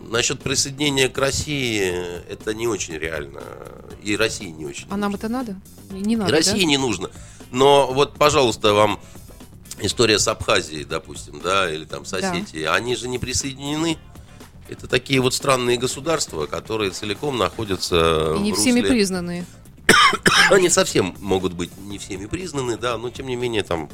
[0.09, 1.81] Насчет присоединения к России
[2.29, 3.43] это не очень реально.
[4.03, 4.85] И России не очень.
[4.85, 4.97] А нужно.
[4.97, 5.57] нам это надо?
[5.91, 6.33] Не надо.
[6.33, 6.67] И России да?
[6.67, 7.11] не нужно.
[7.51, 9.01] Но вот, пожалуйста, вам
[9.81, 12.75] история с Абхазией, допустим, да, или там с Осетией, да.
[12.75, 13.99] они же не присоединены.
[14.69, 18.35] Это такие вот странные государства, которые целиком находятся.
[18.37, 18.73] И не в русле...
[18.73, 19.45] всеми признанные.
[20.51, 23.91] Они совсем могут быть не всеми признаны, да, но тем не менее там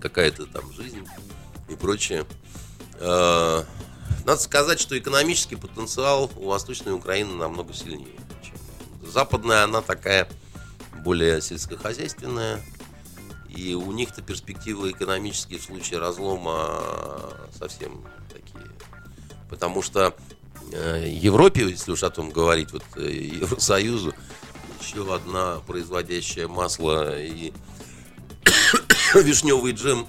[0.00, 1.06] какая-то там жизнь
[1.68, 2.26] и прочее.
[4.24, 8.54] Надо сказать, что экономический потенциал у Восточной Украины намного сильнее, чем
[9.08, 9.64] западная.
[9.64, 10.28] Она такая
[11.04, 12.60] более сельскохозяйственная.
[13.48, 16.82] И у них-то перспективы экономические в случае разлома
[17.58, 18.66] совсем такие.
[19.50, 20.14] Потому что
[20.72, 24.14] э, Европе, если уж о том говорить, вот э, Евросоюзу,
[24.80, 27.52] еще одна производящая масло и
[29.14, 30.08] вишневый джем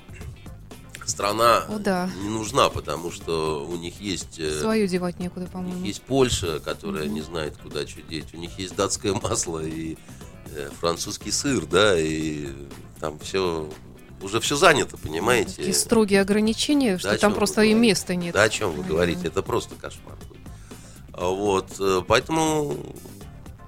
[1.13, 2.09] страна О, да.
[2.21, 4.39] не нужна, потому что у них есть...
[4.39, 5.75] Э, Свою девать некуда, по-моему.
[5.75, 7.09] У них есть Польша, которая mm-hmm.
[7.09, 8.33] не знает, куда что деть.
[8.33, 9.95] У них есть датское масло и
[10.55, 12.49] э, французский сыр, да, и
[12.99, 13.69] там все
[14.21, 15.57] уже все занято, понимаете?
[15.57, 18.33] Такие строгие ограничения, да что там просто и места нет.
[18.33, 19.27] Да, о чем вы говорите?
[19.27, 20.17] Это просто кошмар.
[21.15, 22.75] Вот, э, поэтому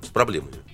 [0.01, 0.64] с проблемами.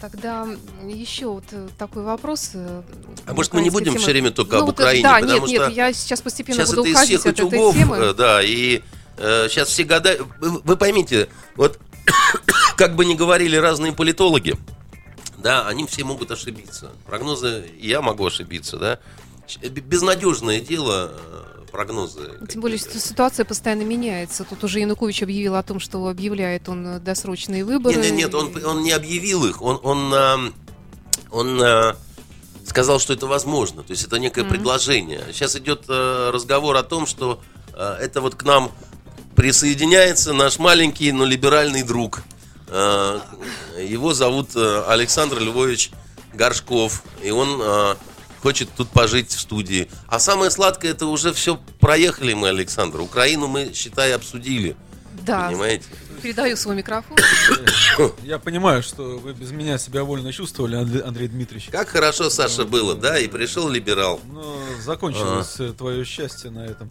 [0.00, 0.48] Тогда
[0.86, 2.52] еще вот э, такой вопрос.
[2.54, 2.82] Э,
[3.26, 3.98] а может мы не будем темы.
[3.98, 5.02] все время только ну, об Украине?
[5.02, 7.82] Да, нет, нет, я сейчас постепенно сейчас буду это уходить из всех от утюгов, этой
[7.82, 7.96] темы.
[7.96, 8.80] Э, да, и
[9.18, 10.16] э, сейчас все года...
[10.40, 11.78] Вы, вы поймите, вот
[12.76, 14.56] как бы ни говорили разные политологи,
[15.36, 16.92] да, они все могут ошибиться.
[17.06, 18.98] Прогнозы, я могу ошибиться, да.
[19.62, 22.38] Безнадежное дело э, прогнозы.
[22.48, 24.44] Тем более что ситуация постоянно меняется.
[24.44, 27.96] Тут уже Янукович объявил о том, что объявляет он э, досрочные выборы.
[27.96, 30.54] Нет, нет, нет, он, он не объявил их, он, он, эм,
[31.30, 31.94] он э,
[32.66, 35.22] сказал, что это возможно, то есть это некое предложение.
[35.32, 37.40] Сейчас идет э, разговор о том, что
[37.74, 38.70] э, это вот к нам
[39.36, 42.22] присоединяется наш маленький, но либеральный друг.
[42.68, 43.20] Э,
[43.78, 45.90] его зовут э, Александр Львович
[46.32, 47.94] Горшков, и он э,
[48.42, 49.88] хочет тут пожить в студии.
[50.08, 53.00] А самое сладкое, это уже все проехали мы, Александр.
[53.00, 54.76] Украину мы, считай, обсудили.
[55.22, 55.84] Да, Понимаете?
[56.22, 57.16] передаю свой микрофон.
[58.22, 61.70] Я понимаю, что вы без меня себя вольно чувствовали, Анд- Андрей Дмитриевич.
[61.70, 63.18] Как хорошо, Саша, было, да?
[63.18, 64.20] И пришел либерал.
[64.30, 66.90] Но закончилось э, твое счастье на этом.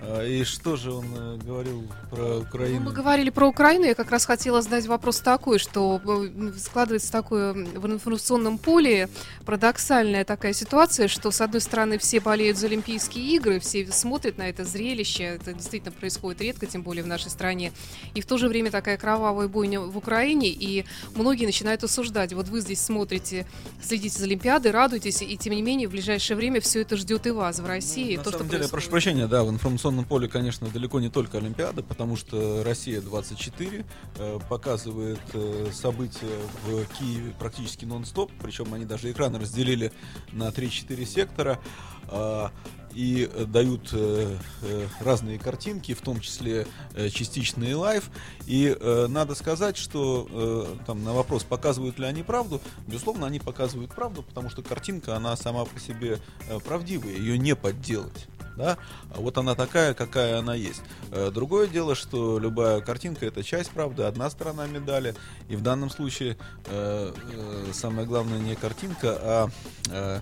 [0.00, 2.80] А, И что же он э, говорил про Ну, Украину?
[2.80, 3.84] Мы говорили про Украину.
[3.84, 9.08] Я как раз хотела задать вопрос такой, что э, складывается такое в информационном поле
[9.44, 14.48] парадоксальная такая ситуация, что с одной стороны все болеют за Олимпийские игры, все смотрят на
[14.48, 17.72] это зрелище, это действительно происходит редко, тем более в нашей стране,
[18.14, 20.84] и в то же время такая кровавая бойня в Украине, и
[21.14, 22.32] многие начинают осуждать.
[22.34, 23.46] Вот вы здесь смотрите,
[23.82, 27.30] следите за Олимпиадой, радуетесь, и тем не менее в ближайшее время все это ждет и
[27.30, 28.12] вас в России.
[28.12, 28.70] Ну, на то, самом что деле, происходит.
[28.70, 33.84] прошу прощения, да, в информационном поле, конечно, далеко не только Олимпиада, потому что Россия 24
[34.16, 39.92] э, показывает э, события в Киеве практически нон-стоп, причем они даже экраны разделили
[40.32, 41.58] на 3-4 сектора.
[42.10, 42.52] а,
[42.94, 44.36] и дают э,
[44.98, 46.66] разные картинки, в том числе
[47.12, 48.10] частичный live.
[48.46, 48.76] И
[49.08, 54.48] надо сказать, что там на вопрос, показывают ли они правду, безусловно, они показывают правду, потому
[54.48, 56.18] что картинка, она сама по себе
[56.64, 58.26] правдивая, ее не подделать.
[58.58, 58.76] Да?
[59.14, 60.82] А Вот она такая, какая она есть.
[61.12, 65.14] Э, Другое дело, что любая картинка это часть правды, одна сторона медали.
[65.48, 70.20] И в данном случае э, э, самое главное не картинка, а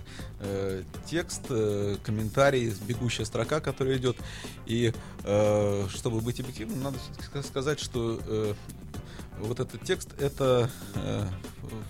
[1.07, 4.17] текст, комментарий, бегущая строка, которая идет.
[4.67, 6.99] И чтобы быть объективным, надо
[7.43, 8.55] сказать, что
[9.39, 11.23] вот этот текст это э,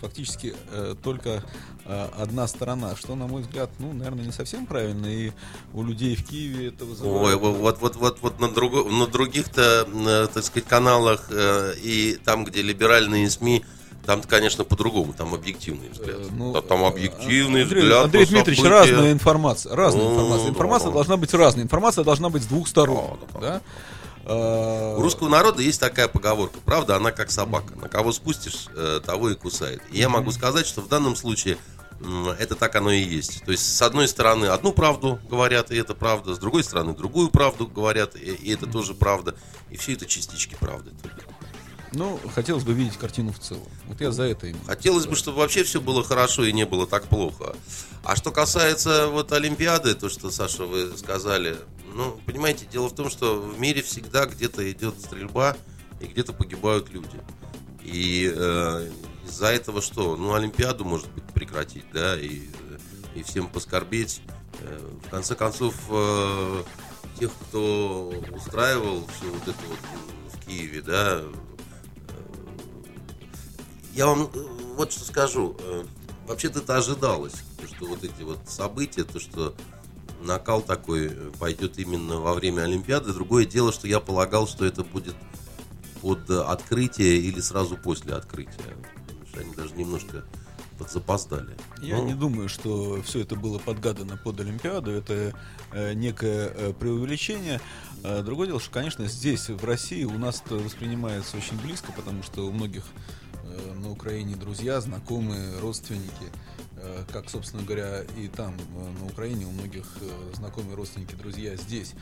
[0.02, 1.44] фактически э, только
[1.86, 5.32] э, одна сторона, что, на мой взгляд, ну, наверное, не совсем правильно, и
[5.74, 7.40] у людей в Киеве это Ой, вызывает...
[7.40, 12.20] во- вот, вот, вот, вот на, друго- на других-то, э, так сказать, каналах э, и
[12.24, 13.64] там, где либеральные СМИ,
[14.06, 16.18] там, конечно, по-другому, там объективный взгляд.
[16.20, 18.06] Э, ну, Да, там э, объективный Андрей, взгляд.
[18.06, 18.94] Андрей Дмитриевич, события.
[18.94, 19.76] разная информация.
[19.76, 20.50] Разная Ну, информация.
[20.50, 20.94] Информация да.
[20.94, 21.64] должна быть разной.
[21.66, 23.20] Информация должна быть с двух сторон.
[23.34, 23.62] Да, да, Да?
[24.28, 27.74] Э, У русского народа есть такая поговорка, правда, она как собака.
[27.76, 29.82] На кого спустишь, э, того и кусает.
[29.92, 31.58] И я могу сказать, что в данном случае
[32.38, 33.44] это так оно и есть.
[33.44, 37.30] То есть, с одной стороны, одну правду говорят, и это правда, с другой стороны, другую
[37.30, 39.34] правду говорят, и, и это тоже правда.
[39.72, 40.92] И все это частички правды.
[41.94, 43.68] Ну, хотелось бы видеть картину в целом.
[43.86, 44.64] Вот я за это именно.
[44.66, 47.56] Хотелось бы, чтобы вообще все было хорошо и не было так плохо.
[48.04, 51.58] А что касается вот Олимпиады, то, что, Саша, вы сказали,
[51.98, 55.58] ну, понимаете, дело в том, что в мире всегда где-то идет стрельба
[56.00, 57.20] и где-то погибают люди.
[57.82, 58.92] И э,
[59.26, 60.16] из-за этого что?
[60.16, 62.44] Ну, Олимпиаду, может быть, прекратить, да, и,
[63.16, 64.22] и всем поскорбеть.
[64.60, 66.64] Э, в конце концов, э,
[67.20, 69.80] тех, кто устраивал все вот это вот
[70.34, 71.24] в Киеве, да,
[73.94, 74.40] я вам э,
[74.76, 75.58] вот что скажу.
[75.62, 75.84] Э,
[76.28, 79.56] Вообще-то это ожидалось, то, что вот эти вот события, то, что
[80.22, 83.14] накал такой э, пойдет именно во время Олимпиады.
[83.14, 85.16] Другое дело, что я полагал, что это будет
[86.02, 88.78] под открытие или сразу после открытия.
[89.30, 90.24] Что они даже немножко
[90.78, 91.58] подзапоздали.
[91.82, 94.92] Я Ну, не думаю, что все это было подгадано под Олимпиаду.
[94.92, 95.34] Это
[95.72, 97.60] э, некое э, преувеличение.
[98.04, 102.24] Э, другое дело, что, конечно, здесь, в России, у нас это воспринимается очень близко, потому
[102.24, 102.84] что у многих
[103.44, 106.32] э, на Украине друзья, знакомые, родственники.
[106.80, 111.56] Э, как, собственно говоря, и там, э, на Украине, у многих э, знакомые, родственники, друзья
[111.56, 111.94] здесь.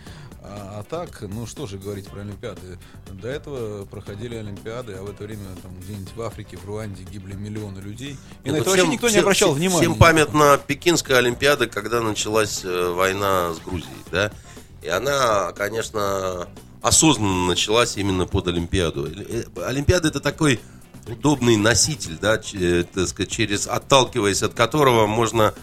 [0.42, 2.78] А, а так, ну что же говорить про Олимпиады?
[3.10, 7.36] До этого проходили Олимпиады, а в это время там где-нибудь в Африке, в Руанде гибли
[7.36, 8.18] миллионы людей.
[8.44, 9.82] И на ну, это всем- вообще никто не всем- обращал всем- внимания.
[9.82, 14.32] Всем памятна Пекинская Олимпиада, когда началась война с Грузией, да?
[14.82, 16.50] И она, конечно,
[16.82, 19.10] осознанно началась именно под Олимпиаду.
[19.66, 20.60] Олимпиада это такой
[21.08, 25.54] удобный носитель, да, э, так сказать, через отталкиваясь от которого можно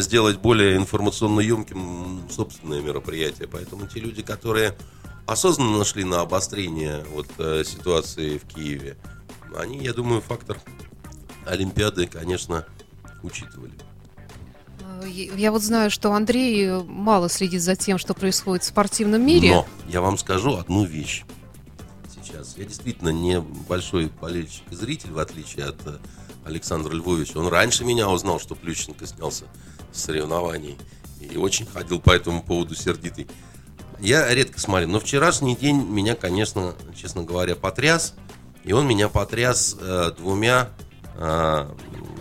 [0.00, 3.48] сделать более информационно емким собственное мероприятие.
[3.48, 4.74] Поэтому те люди, которые
[5.26, 8.96] осознанно шли на обострение вот, э, ситуации в Киеве,
[9.56, 10.58] они, я думаю, фактор
[11.46, 12.66] Олимпиады, конечно,
[13.22, 13.72] учитывали.
[15.02, 19.50] Э, Я вот знаю, что Андрей мало следит за тем, что происходит в спортивном мире.
[19.50, 21.24] Но я вам скажу одну вещь
[22.38, 22.56] сейчас.
[22.56, 25.98] Я действительно не большой болельщик и зритель, в отличие от э,
[26.44, 27.38] Александра Львовича.
[27.38, 29.44] Он раньше меня узнал, что Плющенко снялся
[29.92, 30.76] с соревнований.
[31.20, 33.26] И очень ходил по этому поводу сердитый.
[33.98, 38.14] Я редко смотрю, но вчерашний день меня, конечно, честно говоря, потряс.
[38.64, 40.70] И он меня потряс э, двумя
[41.16, 41.68] э,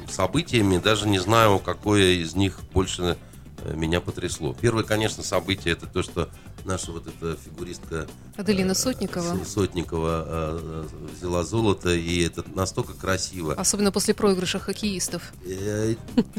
[0.10, 0.78] событиями.
[0.78, 3.18] Даже не знаю, какое из них больше
[3.64, 4.56] э, меня потрясло.
[4.60, 6.30] Первое, конечно, событие это то, что
[6.68, 9.44] наша вот эта фигуристка Аделина э, Сотникова.
[9.44, 10.88] Сотникова э,
[11.18, 13.54] взяла золото, и это настолько красиво.
[13.54, 15.34] Особенно после проигрыша хоккеистов.
[15.46, 15.96] Э,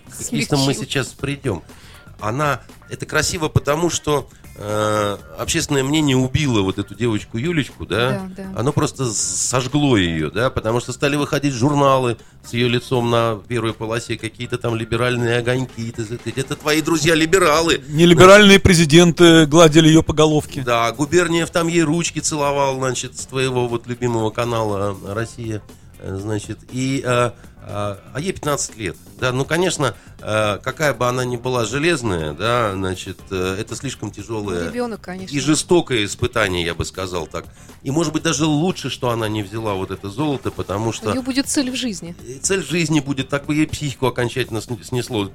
[0.08, 1.62] К хоккеистам мы сейчас придем.
[2.20, 8.28] Она, это красиво потому, что э, общественное мнение убило вот эту девочку Юлечку, да?
[8.36, 8.60] Да, да.
[8.60, 13.72] Оно просто сожгло ее, да, потому что стали выходить журналы с ее лицом на первой
[13.72, 15.94] полосе, какие-то там либеральные огоньки,
[16.36, 17.82] это твои друзья-либералы.
[17.88, 20.62] Нелиберальные президенты гладили ее по головке.
[20.62, 25.62] Да, Губерниев там ей ручки целовал, значит, с твоего вот любимого канала «Россия»,
[26.00, 27.02] э, значит, и...
[27.04, 27.30] э,
[27.70, 32.72] а ей 15 лет, да, ну, конечно, э, какая бы она ни была железная, да,
[32.72, 35.34] значит, э, это слишком тяжелая Ребенок, конечно.
[35.34, 37.44] и жестокое испытание, я бы сказал так.
[37.82, 41.10] И, может быть, даже лучше, что она не взяла вот это золото, потому У что...
[41.12, 42.16] нее будет цель в жизни.
[42.26, 45.30] И цель жизни будет, так бы ей психику окончательно сн- снесло.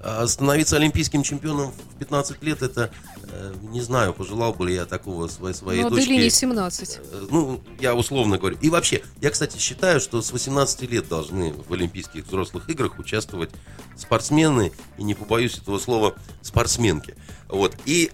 [0.00, 2.90] А Становиться олимпийским чемпионом в 15 лет, это,
[3.30, 6.04] э, не знаю, пожелал бы ли я такого своей, своей Но дочке.
[6.04, 6.98] Аделине 17.
[7.10, 8.58] Э, Ну, я условно говорю.
[8.60, 13.50] И вообще, я, кстати, считаю, что с 18 лет должны в Олимпийских взрослых играх участвовать
[13.96, 17.16] спортсмены, и не побоюсь этого слова, спортсменки.
[17.48, 17.76] Вот.
[17.84, 18.10] И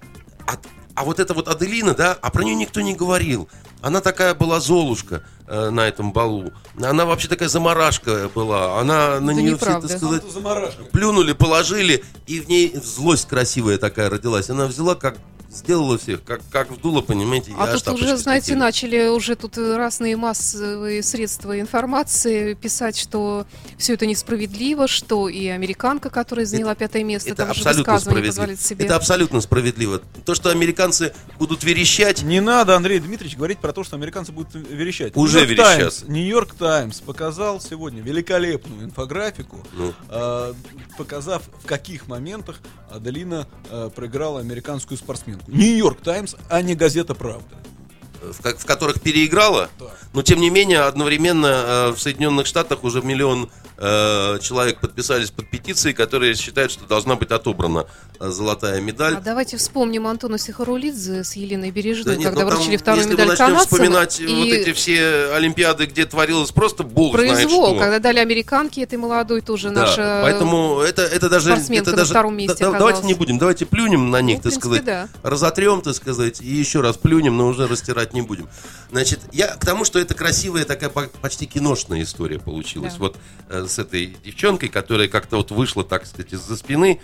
[0.47, 3.49] от- а вот эта вот Аделина, да, а про нее никто не говорил.
[3.83, 6.53] Она такая была золушка э, на этом балу.
[6.83, 8.81] Она вообще такая заморашка была.
[8.81, 9.89] Она на Да нее неправда.
[9.89, 14.49] все, так сказать, плюнули, положили, и в ней злость красивая такая родилась.
[14.49, 15.19] Она взяла, как
[15.55, 18.59] сделала всех, как, как вдуло, понимаете, А тут уже, знаете, слетели.
[18.61, 23.47] начали уже тут э, разные массовые средства информации писать, что
[23.79, 28.57] все это несправедливо, что и американка, которая заняла пятое место, Это там абсолютно справедливо.
[28.57, 28.85] себе.
[28.85, 30.01] Это абсолютно справедливо.
[30.25, 34.55] То, что американцы будут верещать, Не надо, Андрей Дмитриевич, говорить про то, что американцы будут
[34.55, 35.17] верещать.
[35.17, 36.09] Уже верещат.
[36.09, 39.93] Нью-Йорк Таймс показал сегодня великолепную инфографику, Ну.
[40.09, 40.55] э,
[40.97, 45.44] показав, в каких моментах Аделина э, проиграла американскую спортсменку.
[45.47, 47.57] Нью-Йорк Таймс, а не газета «Правда».
[48.23, 49.69] в, ко- в которых переиграла,
[50.15, 55.49] но тем не менее одновременно э, в Соединенных Штатах уже миллион э, человек подписались под
[55.51, 57.87] петицией, которые считают, что должна быть отобрана
[58.21, 59.15] э, золотая медаль.
[59.17, 63.01] А давайте вспомним Антона Сихарулидзе с Еленой Бережной, Да нет, когда ну там, вручили вторую
[63.03, 63.69] если медаль мы начнем канадцам.
[63.71, 67.79] вспоминать и вот эти все олимпиады, где творилось просто бог знает произвол, что.
[67.81, 70.21] когда дали американке этой молодой тоже Да, наша...
[70.23, 71.53] поэтому это, это даже...
[71.53, 74.43] это на даже втором месте да- да- давайте не будем, давайте плюнем на них, Ну,
[74.43, 74.85] так принципе, сказать.
[74.85, 75.09] да.
[75.23, 78.49] Разотрем, так сказать, и еще раз плюнем, но уже растирать не будем.
[78.91, 82.93] Значит, я к тому, что это красивая такая по- почти киношная история получилась.
[82.95, 82.99] Да.
[83.01, 83.17] Вот
[83.49, 87.01] э, с этой девчонкой, которая как-то вот вышла, так сказать, из-за спины,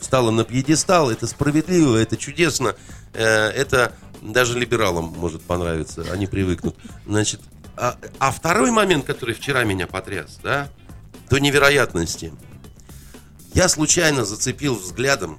[0.00, 2.76] встала на пьедестал, это справедливо, это чудесно,
[3.12, 3.92] э, это
[4.22, 6.76] даже либералам может понравиться, они привыкнут.
[7.06, 7.40] Значит,
[7.76, 10.68] а, а второй момент, который вчера меня потряс, да,
[11.28, 12.32] до невероятности.
[13.52, 15.38] Я случайно зацепил взглядом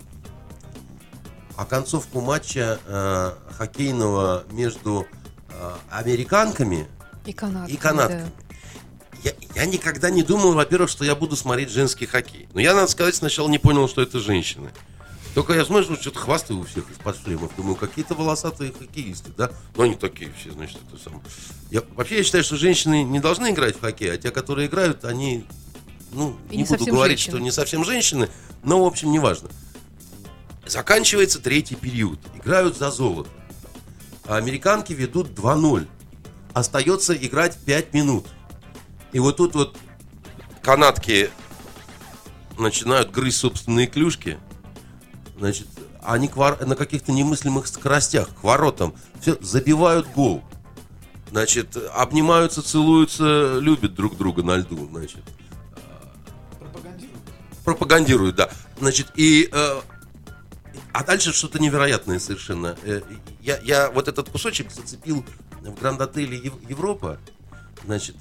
[1.56, 5.08] оконцовку матча э, хоккейного между
[5.50, 6.88] э, американками
[7.26, 7.74] И канатками.
[7.74, 8.22] и канадками.
[8.22, 8.45] Я,
[9.56, 12.47] я никогда не думал, во-первых, что я буду смотреть женский хоккей.
[12.53, 14.72] Но я, надо сказать, сначала не понял, что это женщины.
[15.34, 17.56] Только я смотрю, что-то хвастаю у всех из-под шлемов.
[17.56, 19.51] Думаю, какие-то волосатые хоккеисты, да?
[19.76, 21.22] Ну, они такие все, значит, это самое.
[21.72, 25.03] Я, вообще, я считаю, что женщины не должны играть в хоккей, а те, которые играют,
[25.06, 25.45] они,
[26.12, 27.38] ну, И не, не буду говорить, женщины.
[27.38, 28.30] что не совсем женщины,
[28.64, 29.49] но, в общем, неважно.
[30.66, 32.20] Заканчивается третий период.
[32.36, 33.30] Играют за золото.
[34.26, 35.88] А американки ведут 2-0.
[36.53, 38.26] Остается играть 5 минут.
[39.16, 39.78] И вот тут вот
[40.61, 41.30] канатки
[42.59, 44.38] начинают грызть собственные клюшки.
[45.39, 45.68] Значит,
[46.03, 50.43] они вор- на каких-то немыслимых скоростях к воротам все забивают гол.
[51.32, 54.86] Значит, обнимаются, целуются, любят друг друга на льду.
[54.91, 55.24] Значит,
[57.63, 58.49] пропагандируют, да.
[58.80, 59.82] Значит, и э,
[60.91, 62.76] а дальше что-то невероятное совершенно.
[62.84, 62.99] Э,
[63.41, 65.26] Я, я вот этот кусочек зацепил
[65.61, 67.18] в Гранд-отеле Ев- Европа.
[67.86, 68.18] Значит,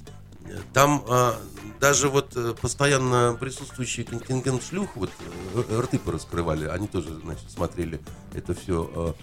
[0.73, 1.33] там э,
[1.79, 5.09] даже вот э, постоянно присутствующий контингент шлюх вот
[5.55, 6.65] э, рты пораскрывали.
[6.67, 7.99] Они тоже, значит, смотрели
[8.33, 9.15] это все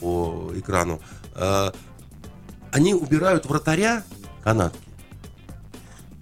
[0.00, 1.00] по экрану.
[1.34, 1.72] Э,
[2.72, 4.04] Они убирают вратаря
[4.42, 4.78] канадки.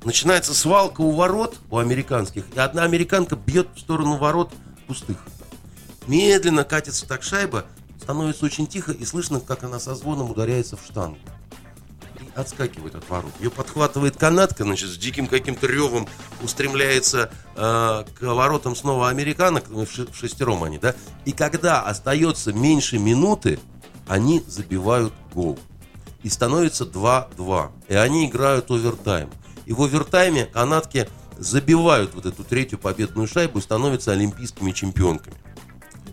[0.05, 4.51] Начинается свалка у ворот, у американских, и одна американка бьет в сторону ворот
[4.86, 5.18] пустых.
[6.07, 7.66] Медленно катится так шайба,
[8.01, 11.18] становится очень тихо, и слышно, как она со звоном ударяется в штангу.
[12.35, 13.33] Отскакивает от ворот.
[13.41, 16.09] Ее подхватывает канатка, значит, с диким каким-то ревом
[16.43, 20.95] устремляется э, к воротам снова американок, ну, в, шестером они, да.
[21.24, 23.59] И когда остается меньше минуты,
[24.07, 25.59] они забивают гол.
[26.22, 27.70] И становится 2-2.
[27.89, 29.31] И они играют овертайм.
[29.66, 31.09] И в овертайме канатки
[31.39, 35.37] забивают вот эту третью победную шайбу и становятся олимпийскими чемпионками.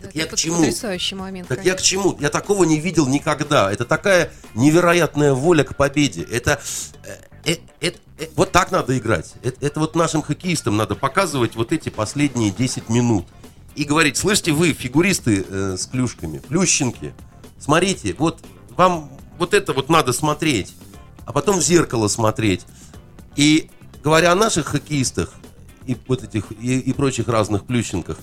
[0.02, 0.58] Так я к чему?
[0.58, 1.48] Потрясающий момент.
[1.48, 1.72] Так конечно.
[1.72, 2.18] я к чему?
[2.20, 3.72] Я такого не видел никогда.
[3.72, 6.24] Это такая невероятная воля к победе.
[6.24, 6.60] Это,
[7.04, 9.34] э, э, э, э, вот так надо играть.
[9.44, 13.26] Это, это вот нашим хоккеистам надо показывать вот эти последние 10 минут.
[13.76, 17.14] И говорить, слышите вы, фигуристы э, с клюшками, плющенки,
[17.60, 18.44] смотрите, вот
[18.76, 20.74] вам вот это вот надо смотреть,
[21.26, 22.66] а потом в зеркало смотреть.
[23.36, 23.70] И
[24.04, 25.32] говоря о наших хоккеистах
[25.86, 28.18] и вот этих и, и прочих разных плющенках,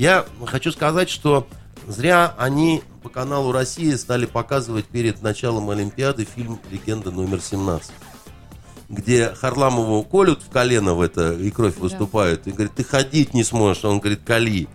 [0.00, 1.46] я хочу сказать, что
[1.86, 7.82] зря они по каналу России стали показывать перед началом Олимпиады фильм «Легенда номер 17»
[8.88, 11.82] где Харламову колют в колено в это, и кровь да.
[11.82, 14.66] выступает, и говорит, ты ходить не сможешь, он говорит, кали.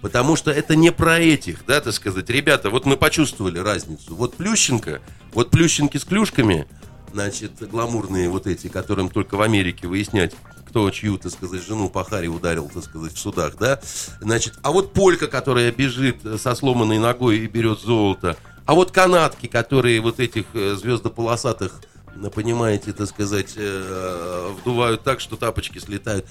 [0.00, 2.28] Потому что это не про этих, да, так сказать.
[2.28, 4.16] Ребята, вот мы почувствовали разницу.
[4.16, 5.00] Вот Плющенко,
[5.32, 6.66] вот Плющенки с клюшками,
[7.12, 10.34] значит, гламурные вот эти, которым только в Америке выяснять,
[10.76, 13.80] кто чью, так сказать, жену по харе ударил, так сказать, в судах, да?
[14.20, 19.46] Значит, а вот полька, которая бежит со сломанной ногой и берет золото, а вот канатки,
[19.46, 21.80] которые вот этих э, звездополосатых,
[22.34, 26.26] понимаете, так сказать, э, вдувают так, что тапочки слетают.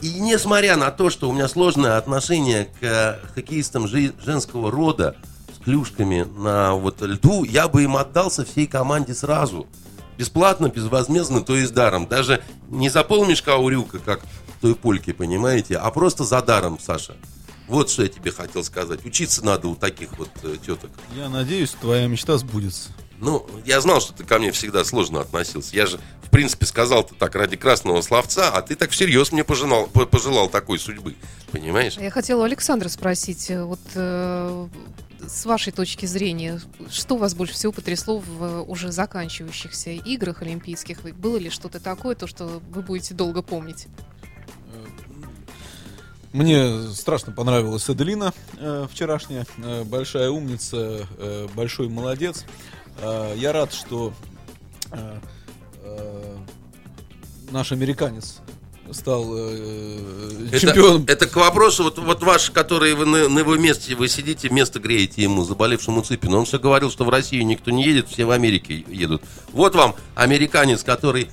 [0.00, 5.16] И несмотря на то, что у меня сложное отношение к хоккеистам женского рода,
[5.54, 9.66] с клюшками на вот льду, я бы им отдался всей команде сразу–
[10.18, 12.06] Бесплатно, безвозмездно, то есть даром.
[12.06, 14.20] Даже не за полмешка урюка, как
[14.60, 17.16] той польки, понимаете, а просто за даром, Саша.
[17.68, 19.04] Вот что я тебе хотел сказать.
[19.06, 20.90] Учиться надо у таких вот э, теток.
[21.16, 22.90] Я надеюсь, твоя мечта сбудется.
[23.18, 25.76] Ну, я знал, что ты ко мне всегда сложно относился.
[25.76, 29.44] Я же, в принципе, сказал ты так ради красного словца, а ты так всерьез мне
[29.44, 31.14] пожелал, пожелал такой судьбы.
[31.52, 31.96] Понимаешь?
[31.98, 34.68] Я хотела у Александра спросить, э, вот э,
[35.26, 36.60] с вашей точки зрения,
[36.90, 41.02] что вас больше всего потрясло в уже заканчивающихся играх олимпийских?
[41.16, 43.86] Было ли что-то такое, то, что вы будете долго помнить?
[46.32, 49.44] Мне страшно понравилась Аделина э, вчерашняя.
[49.58, 52.46] Э, большая умница, э, большой молодец.
[53.02, 54.14] Э, я рад, что
[54.92, 55.18] э,
[55.82, 56.36] э,
[57.50, 58.40] наш американец
[58.90, 61.04] стал э, это, чемпионом.
[61.06, 64.80] Это к вопросу, вот, вот ваш, который вы на, на его месте, вы сидите, место
[64.80, 66.38] греете ему, заболевшему Цыпину.
[66.38, 69.22] Он все говорил, что в Россию никто не едет, все в Америке едут.
[69.52, 71.28] Вот вам американец, который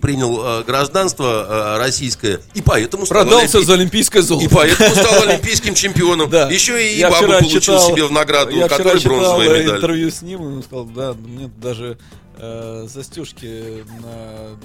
[0.00, 3.66] принял э, гражданство э, российское и поэтому стал продался олимпи...
[3.66, 6.30] за олимпийское золото и поэтому стал олимпийским чемпионом.
[6.30, 6.48] Да.
[6.48, 9.76] Еще и я бабу получил читал, себе в награду, я который бронзовая медаль.
[9.76, 11.98] интервью с ним, он сказал, да, мне даже
[12.38, 14.56] э, застежки на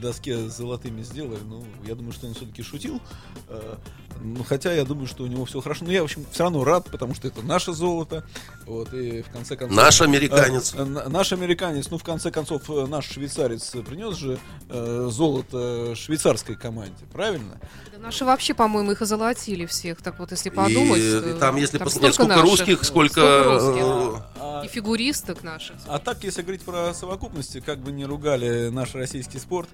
[0.00, 1.40] доске с золотыми сделали.
[1.44, 3.00] Ну, я думаю, что он все-таки шутил.
[3.48, 3.76] Э,
[4.22, 5.84] ну, хотя я думаю, что у него все хорошо.
[5.84, 8.24] Но я, в общем, все равно рад, потому что это наше золото.
[8.66, 9.76] Вот, и в конце концов...
[9.76, 10.74] Наш американец.
[10.74, 11.90] Э, наш американец.
[11.90, 14.38] Ну, в конце концов, э, наш швейцарец принес же
[14.68, 17.04] э, золото швейцарской команде.
[17.12, 17.58] Правильно?
[17.92, 20.02] Да наши вообще, по-моему, их озолотили всех.
[20.02, 21.00] Так вот, если подумать...
[21.00, 23.20] И, там, если там посмотреть, сколько, сколько русских, сколько...
[23.20, 24.22] сколько русских.
[24.38, 25.76] А, и фигуристок наших.
[25.86, 29.68] А так, если говорить про совокупности, как бы не ругали наш российский спорт,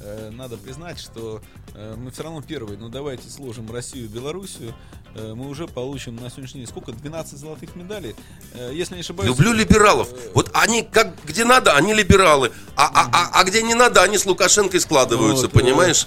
[0.00, 1.40] э, надо признать, что
[1.74, 2.78] э, мы все равно первые.
[2.78, 4.74] Ну, давайте сложим Россию и Белоруссию.
[5.14, 6.92] Э, мы уже получим на сегодняшний день сколько?
[6.92, 8.14] 12 золотых медалей.
[8.54, 9.28] Э, если не ошибаюсь...
[9.28, 10.12] Люблю либералов.
[10.12, 12.52] Э, вот они, как где надо, они либералы.
[12.76, 16.06] А, а, а, а где не надо, они с Лукашенко складываются, вот, понимаешь?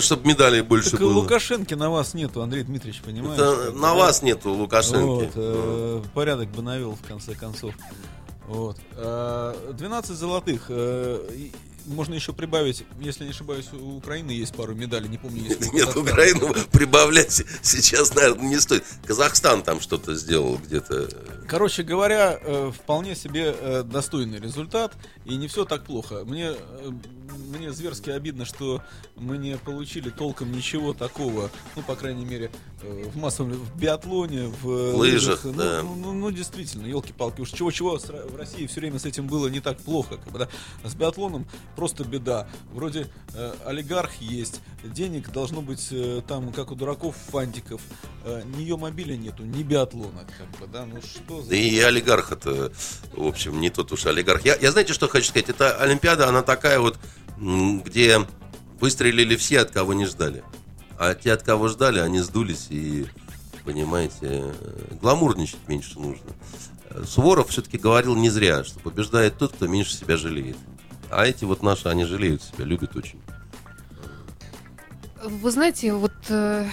[0.00, 1.12] Чтобы медалей больше так было.
[1.12, 3.38] Лукашенко на вас нету, Андрей Дмитриевич, понимаешь?
[3.38, 5.00] Это на вас нету Лукашенко.
[5.00, 7.74] Вот, э, порядок бы навел, в конце концов.
[8.46, 8.78] Вот.
[8.96, 10.70] 12 золотых
[11.88, 15.96] можно еще прибавить, если не ошибаюсь, у Украины есть пару медалей, не помню, если Нет,
[15.96, 18.84] Украину прибавлять сейчас, наверное, не стоит.
[19.06, 21.08] Казахстан там что-то сделал где-то.
[21.48, 26.24] Короче говоря, э, вполне себе э, достойный результат, и не все так плохо.
[26.24, 26.90] Мне, э,
[27.48, 28.82] мне зверски обидно, что
[29.16, 32.50] мы не получили толком ничего такого, ну, по крайней мере,
[32.82, 35.82] в массовом в биатлоне, в лыжах, лыжах да.
[35.82, 39.60] ну, ну, ну, действительно, елки-палки, уж чего-чего в России все время с этим было не
[39.60, 40.16] так плохо.
[40.16, 40.48] Как бы, да?
[40.84, 41.46] С биатлоном
[41.78, 42.48] просто беда.
[42.72, 47.80] Вроде э, олигарх есть, денег должно быть э, там, как у дураков, фантиков.
[48.24, 50.26] Э, ни ее мобиля нету, ни биатлона.
[50.36, 50.84] Как бы, да?
[50.86, 51.54] ну, что за...
[51.54, 52.72] И олигарх это,
[53.12, 54.44] в общем, не тот уж олигарх.
[54.44, 55.50] Я, я знаете, что хочу сказать?
[55.50, 56.98] Это Олимпиада, она такая вот,
[57.38, 58.26] где
[58.80, 60.42] выстрелили все, от кого не ждали.
[60.98, 63.06] А те, от кого ждали, они сдулись и,
[63.64, 64.52] понимаете,
[65.00, 66.32] гламурничать меньше нужно.
[67.06, 70.56] Суворов все-таки говорил не зря, что побеждает тот, кто меньше себя жалеет.
[71.10, 73.20] А эти вот наши, они жалеют себя, любят очень.
[75.22, 76.66] Вы знаете, вот э,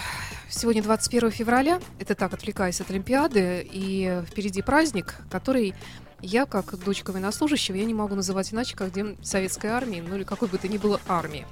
[0.48, 5.74] сегодня 21 февраля, это так, отвлекаясь от Олимпиады, и впереди праздник, который
[6.22, 10.24] я, как дочка военнослужащего, я не могу называть иначе, как День Советской Армии, ну или
[10.24, 11.46] какой бы то ни было армии.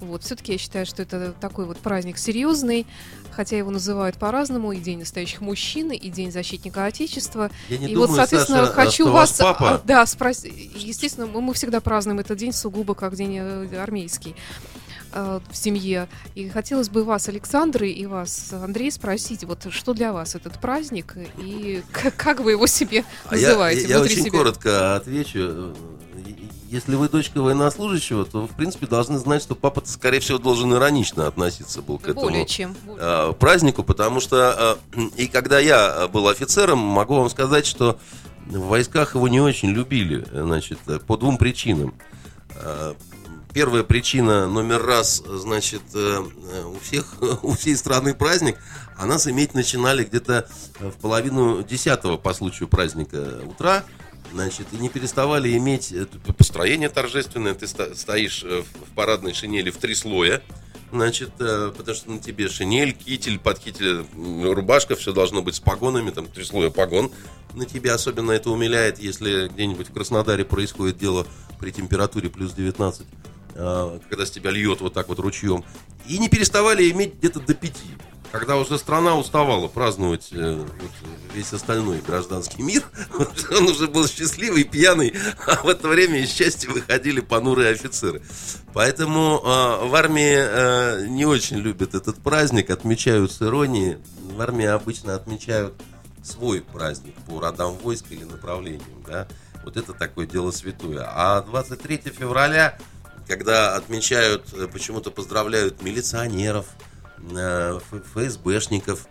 [0.00, 2.86] Вот, все-таки я считаю, что это такой вот праздник серьезный,
[3.30, 7.50] хотя его называют по-разному, и День настоящих мужчин, и День защитника Отечества.
[7.68, 9.70] Я не и думаю, вот, соответственно, Саша, хочу что вас, ваш папа...
[9.76, 10.52] а, да, спросить.
[10.76, 14.34] Естественно, мы, мы всегда празднуем этот день сугубо как день э, армейский
[15.12, 16.08] э, в семье.
[16.34, 21.16] И хотелось бы вас, Александр, и вас, Андрей, спросить, вот что для вас этот праздник
[21.38, 24.38] и к- как вы его себе А я, называете я внутри очень себя?
[24.38, 25.74] коротко отвечу.
[26.70, 31.26] Если вы дочка военнослужащего, то, в принципе, должны знать, что папа, скорее всего, должен иронично
[31.26, 32.76] относиться был к этому Более чем.
[32.84, 33.30] более.
[33.30, 37.98] э, празднику, потому что э, и когда я был офицером, могу вам сказать, что
[38.46, 41.92] в войсках его не очень любили, значит, э, по двум причинам.
[43.52, 48.58] Первая причина номер раз, значит, у всех, у всей страны праздник,
[48.96, 50.48] а нас иметь начинали где-то
[50.78, 53.82] в половину десятого по случаю праздника утра,
[54.32, 59.76] значит, и не переставали иметь это построение торжественное, ты стоишь э, в парадной шинели в
[59.78, 60.42] три слоя,
[60.92, 63.60] Значит, э, потому что на тебе шинель, китель, под
[64.14, 67.12] рубашка, все должно быть с погонами, там три слоя погон.
[67.54, 71.26] На тебе особенно это умиляет, если где-нибудь в Краснодаре происходит дело
[71.60, 73.06] при температуре плюс 19,
[73.54, 75.64] э, когда с тебя льет вот так вот ручьем.
[76.08, 77.86] И не переставали иметь где-то до пяти.
[78.32, 80.90] Когда уже страна уставала праздновать э, вот
[81.34, 82.84] весь остальной гражданский мир,
[83.50, 85.14] он уже был счастливый, пьяный,
[85.46, 88.22] а в это время из счастья выходили понурые офицеры.
[88.72, 93.98] Поэтому э, в армии э, не очень любят этот праздник, отмечают с иронией.
[94.22, 95.74] В армии обычно отмечают
[96.22, 99.26] свой праздник по родам войск или направлениям, да.
[99.64, 101.04] Вот это такое дело святое.
[101.04, 102.78] А 23 февраля,
[103.26, 106.66] когда отмечают, э, почему-то поздравляют милиционеров,
[108.14, 109.06] ФСБшников,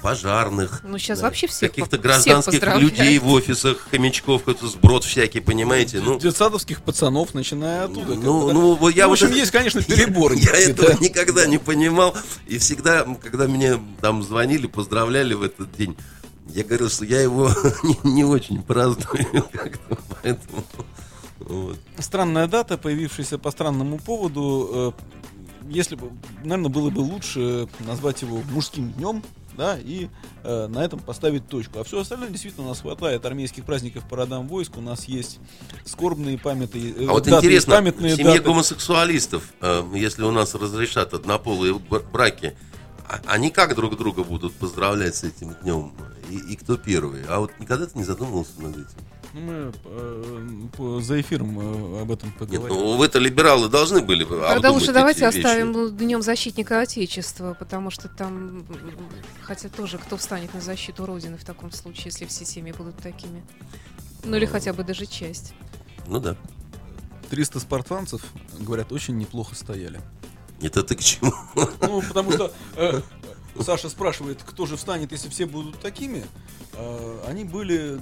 [0.00, 0.82] пожарных.
[0.84, 6.00] Ну, э, вообще всех Каких-то гражданских всех людей в офисах, хомячков, какой-то сброд всякий, понимаете?
[6.00, 8.14] Ну, Детсадовских пацанов, начиная оттуда.
[8.14, 10.32] ну, ну, вот я Ну, в вот общем, это- есть, конечно, перебор.
[10.34, 10.98] Я некий, этого да.
[11.00, 12.14] никогда не понимал.
[12.46, 15.96] И всегда, когда мне там звонили, поздравляли в этот день,
[16.48, 17.50] я говорил, что я его
[17.82, 19.26] не, не очень праздную.
[19.52, 20.64] как-то, Поэтому.
[21.38, 21.78] вот.
[21.98, 24.94] Странная дата, появившаяся по странному поводу.
[25.68, 26.10] Если бы,
[26.42, 29.22] наверное, было бы лучше назвать его мужским днем,
[29.56, 30.08] да, и
[30.42, 31.78] э, на этом поставить точку.
[31.78, 34.76] А все остальное действительно у нас хватает армейских праздников по родам войск.
[34.76, 35.38] У нас есть
[35.84, 38.44] скорбные памятные э, А вот даты, интересно, памятные в семье даты.
[38.44, 42.56] гомосексуалистов, э, если у нас разрешат однополые браки,
[43.08, 45.92] а- они как друг друга будут поздравлять с этим днем?
[46.30, 47.22] И, и кто первый?
[47.28, 48.98] А вот никогда ты не задумывался над этим?
[49.34, 51.58] Ну, мы э, по- за эфиром
[51.98, 52.68] э, об этом Нет, поговорим.
[52.76, 55.38] ну вы-то либералы должны были бы Тогда лучше давайте вещи.
[55.38, 58.64] оставим Днем защитника Отечества, потому что там,
[59.42, 63.44] хотя тоже кто встанет на защиту Родины в таком случае, если все семьи будут такими.
[64.22, 65.52] Ну или хотя бы даже часть.
[66.06, 66.36] Ну да.
[67.30, 68.22] 300 спартанцев,
[68.60, 70.00] говорят, очень неплохо стояли.
[70.62, 71.32] Это ты к чему?
[71.80, 73.00] Ну, потому что э,
[73.60, 76.24] Саша спрашивает, кто же встанет, если все будут такими.
[76.72, 77.98] Э, они были,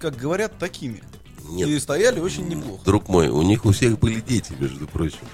[0.00, 1.02] как говорят, такими.
[1.48, 1.68] Нет.
[1.68, 2.84] И стояли очень неплохо.
[2.84, 5.26] Друг мой, у них у всех были дети, между прочим.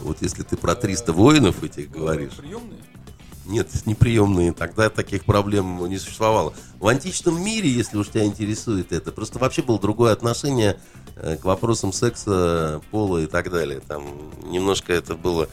[0.00, 2.34] Вот если ты про 300 воинов этих говоришь.
[2.34, 2.80] Приемные?
[3.46, 6.52] Нет, неприемные, тогда таких проблем не существовало.
[6.78, 10.78] В античном мире, если уж тебя интересует это, просто вообще было другое отношение
[11.16, 13.80] э, к вопросам секса, пола и так далее.
[13.80, 14.04] Там
[14.44, 15.48] немножко это было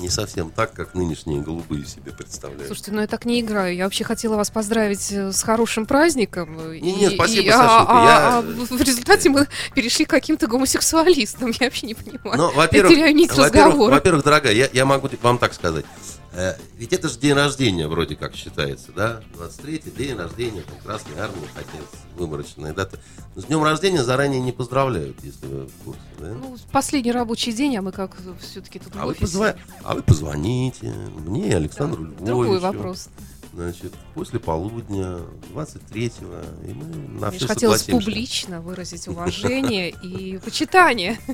[0.00, 2.66] не совсем так, как нынешние голубые себе представляют.
[2.66, 3.74] Слушайте, ну я так не играю.
[3.74, 6.56] Я вообще хотела вас поздравить э, с хорошим праздником.
[6.72, 10.10] Не, И- не, спасибо, и- а- Сашенька, а- я- а в результате мы перешли к
[10.10, 11.50] каким-то гомосексуалистам.
[11.60, 12.36] Я вообще не понимаю.
[12.36, 12.92] Ну, во-первых,
[13.36, 15.84] во-первых, во-первых, дорогая, я, я могу вам так сказать.
[16.32, 19.20] Э, Ведь это же день рождения вроде как считается, да?
[19.34, 21.70] 23-й день рождения, там, Красной Армии, хотя
[22.16, 23.00] выморочная дата.
[23.34, 26.28] С днем рождения заранее не поздравляют, если вы в курсе, да?
[26.28, 30.86] Ну, последний рабочий день, а мы как все-таки тут а, вы позва- а вы позвоните
[30.86, 32.24] мне, Александру Да, Львовичу.
[32.26, 33.08] Другой вопрос.
[33.52, 35.18] Значит, после полудня,
[35.52, 36.84] 23-го, и мы
[37.20, 38.06] на Мне все хотелось согласимся.
[38.06, 41.18] публично выразить уважение и почитание.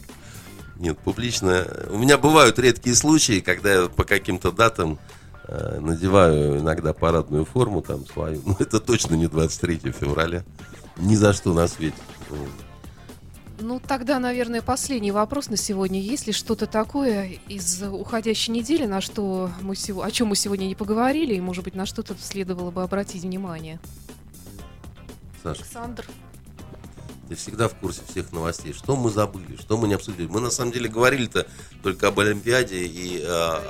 [0.78, 1.66] Нет, публично.
[1.90, 4.98] У меня бывают редкие случаи, когда я по каким-то датам
[5.48, 8.42] э, надеваю иногда парадную форму там свою.
[8.46, 10.44] Но это точно не 23 февраля.
[10.96, 11.96] Ни за что на свете.
[13.58, 15.98] Ну, тогда, наверное, последний вопрос на сегодня.
[15.98, 20.66] Есть ли что-то такое из уходящей недели, на что мы сего- о чем мы сегодня
[20.66, 23.80] не поговорили, и, может быть, на что-то следовало бы обратить внимание?
[25.42, 26.04] Саша, Александр.
[27.28, 28.72] Ты всегда в курсе всех новостей.
[28.72, 30.26] Что мы забыли, что мы не обсудили.
[30.26, 31.46] Мы на самом деле говорили-то
[31.82, 33.62] только об Олимпиаде и а,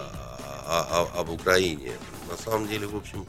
[0.66, 1.92] а, а, об Украине.
[2.30, 3.26] На самом деле, в общем,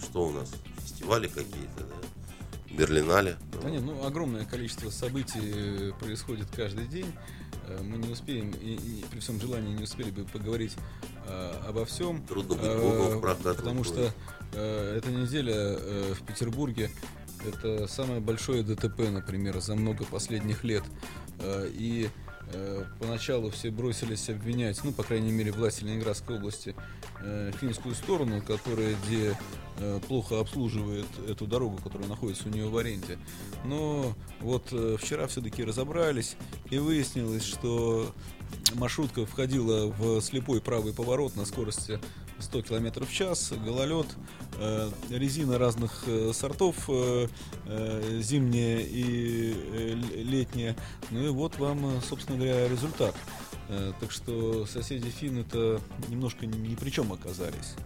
[0.00, 0.50] что у нас?
[0.82, 1.94] Фестивали какие-то, да?
[2.70, 3.36] Берлинале.
[3.62, 7.12] Да нет, ну огромное количество событий происходит каждый день.
[7.66, 10.76] Э, мы не успеем, и, и при всем желании не успели бы поговорить
[11.26, 12.24] э, обо всем.
[12.26, 14.12] Трудно быть богом в прах Потому что
[14.52, 16.90] э, эта неделя э, в Петербурге
[17.46, 20.84] это самое большое ДТП, например, за много последних лет.
[21.40, 22.08] Э, и
[22.52, 26.74] Э, поначалу все бросились обвинять, ну, по крайней мере, власти Ленинградской области,
[27.20, 29.36] э, финскую сторону, которая где
[30.08, 33.16] плохо обслуживает эту дорогу, которая находится у нее в аренде.
[33.64, 34.66] Но вот
[35.00, 36.36] вчера все-таки разобрались
[36.68, 38.14] и выяснилось, что
[38.74, 41.98] маршрутка входила в слепой правый поворот на скорости
[42.40, 44.06] 100 км в час, гололед,
[44.58, 47.28] э, резина разных э, сортов, э,
[48.20, 50.76] зимняя и летняя.
[51.10, 53.14] Ну и вот вам, собственно говоря, результат.
[54.00, 57.76] Так что соседи Фин это немножко ни при чем оказались.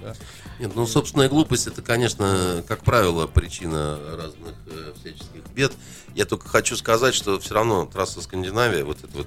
[0.00, 0.14] Да?
[0.58, 5.72] Нет, ну, собственная глупость это, конечно, как правило, причина разных э, всяческих бед.
[6.14, 9.26] Я только хочу сказать, что все равно трасса Скандинавия, вот это вот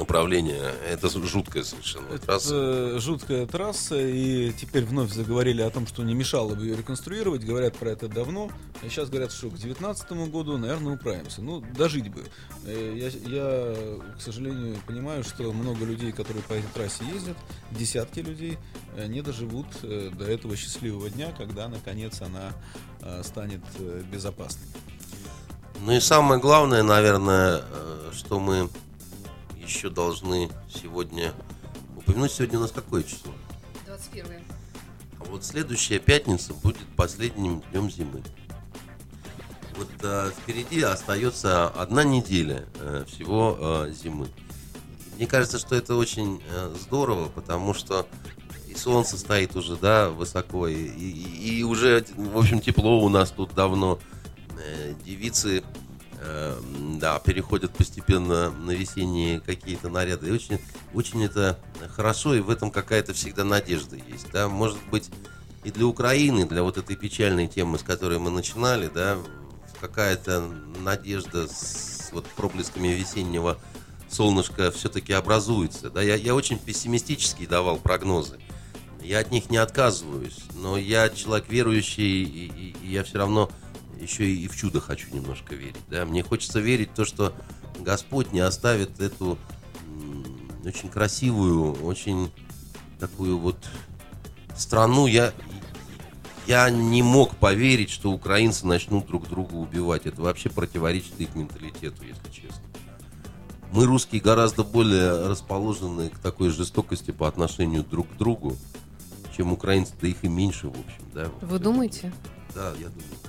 [0.00, 0.74] направление.
[0.88, 2.98] Это жуткая совершенно это трасса.
[2.98, 7.44] жуткая трасса, и теперь вновь заговорили о том, что не мешало бы ее реконструировать.
[7.44, 8.50] Говорят про это давно.
[8.82, 11.42] А сейчас говорят, что к 2019 году, наверное, управимся.
[11.42, 12.24] Ну, дожить бы.
[12.64, 17.36] Э, я, я, к сожалению, понимаю, что много людей, которые по этой трассе ездят,
[17.70, 18.58] десятки людей,
[18.96, 22.52] э, не доживут э, до этого счастливого дня, когда, наконец, она
[23.22, 23.62] станет
[24.12, 24.66] безопасной.
[25.80, 27.62] Ну и самое главное, наверное,
[28.12, 28.68] что мы
[29.70, 31.32] еще должны сегодня
[31.96, 32.32] упомянуть.
[32.32, 33.32] Сегодня у нас какое число?
[33.86, 34.24] 21.
[35.20, 38.22] А вот следующая пятница будет последним днем зимы.
[39.76, 44.28] Вот а, впереди остается одна неделя а, всего а, зимы.
[45.16, 48.08] Мне кажется, что это очень а, здорово, потому что
[48.66, 53.30] и солнце стоит уже, да, высоко, и, и, и уже, в общем, тепло у нас
[53.30, 54.00] тут давно.
[54.62, 55.62] Э, девицы э,
[56.98, 60.28] да, переходят постепенно на весенние какие-то наряды.
[60.28, 60.60] И очень,
[60.92, 61.58] очень это
[61.96, 64.30] хорошо, и в этом какая-то всегда надежда есть.
[64.32, 64.48] Да?
[64.48, 65.10] Может быть,
[65.64, 69.18] и для Украины, для вот этой печальной темы, с которой мы начинали, да,
[69.80, 70.40] какая-то
[70.82, 73.58] надежда с вот проблесками весеннего
[74.10, 75.90] солнышка все-таки образуется.
[75.90, 76.02] Да?
[76.02, 78.38] Я, я очень пессимистически давал прогнозы.
[79.02, 83.50] Я от них не отказываюсь, но я человек верующий, и, и, и я все равно
[84.00, 85.76] еще и в чудо хочу немножко верить.
[85.88, 86.04] Да?
[86.04, 87.34] Мне хочется верить в то, что
[87.78, 89.38] Господь не оставит эту
[90.64, 92.30] очень красивую, очень
[92.98, 93.56] такую вот
[94.56, 95.06] страну.
[95.06, 95.32] Я,
[96.46, 100.06] я не мог поверить, что украинцы начнут друг друга убивать.
[100.06, 102.62] Это вообще противоречит их менталитету, если честно.
[103.72, 108.56] Мы, русские, гораздо более расположены к такой жестокости по отношению друг к другу,
[109.36, 111.04] чем украинцы, да их и меньше, в общем.
[111.14, 111.30] Да?
[111.40, 112.12] Вы думаете?
[112.54, 113.19] Да, я думаю.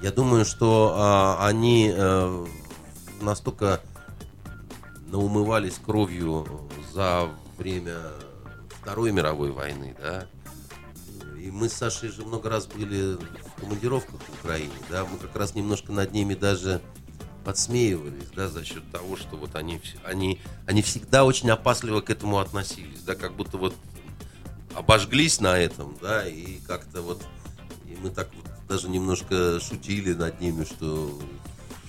[0.00, 2.46] Я думаю, что а, они а,
[3.20, 3.80] настолько
[5.06, 6.46] наумывались кровью
[6.92, 7.96] за время
[8.80, 10.26] Второй мировой войны, да.
[11.38, 15.04] И мы с Сашей же много раз были в командировках в Украине, да.
[15.04, 16.82] Мы как раз немножко над ними даже
[17.44, 22.38] подсмеивались, да, за счет того, что вот они, они, они всегда очень опасливо к этому
[22.38, 23.74] относились, да, как будто вот
[24.74, 27.24] обожглись на этом, да, и как-то вот,
[27.86, 31.18] и мы так вот даже немножко шутили над ними, что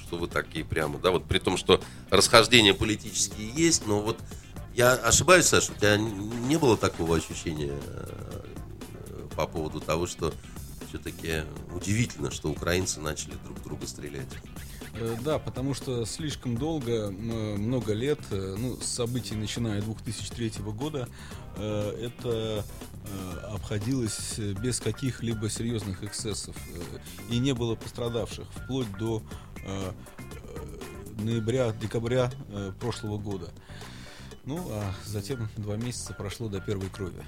[0.07, 4.17] что вы такие прямо, да, вот при том, что расхождения политические есть, но вот
[4.73, 10.33] я ошибаюсь, Саша, у тебя не было такого ощущения э, по поводу того, что
[10.87, 14.27] все-таки удивительно, что украинцы начали друг друга стрелять.
[14.93, 21.09] Э, да, потому что слишком долго, много лет, э, ну, с событий начиная 2003 года,
[21.57, 22.63] это
[23.51, 26.55] обходилось без каких-либо серьезных эксцессов
[27.29, 29.23] и не было пострадавших вплоть до
[31.17, 32.31] ноября-декабря
[32.79, 33.49] прошлого года.
[34.45, 37.21] Ну, а затем два месяца прошло до первой крови.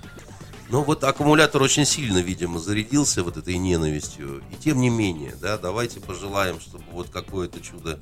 [0.70, 4.42] Ну, вот аккумулятор очень сильно, видимо, зарядился вот этой ненавистью.
[4.52, 8.00] И тем не менее, да, давайте пожелаем, чтобы вот какое-то чудо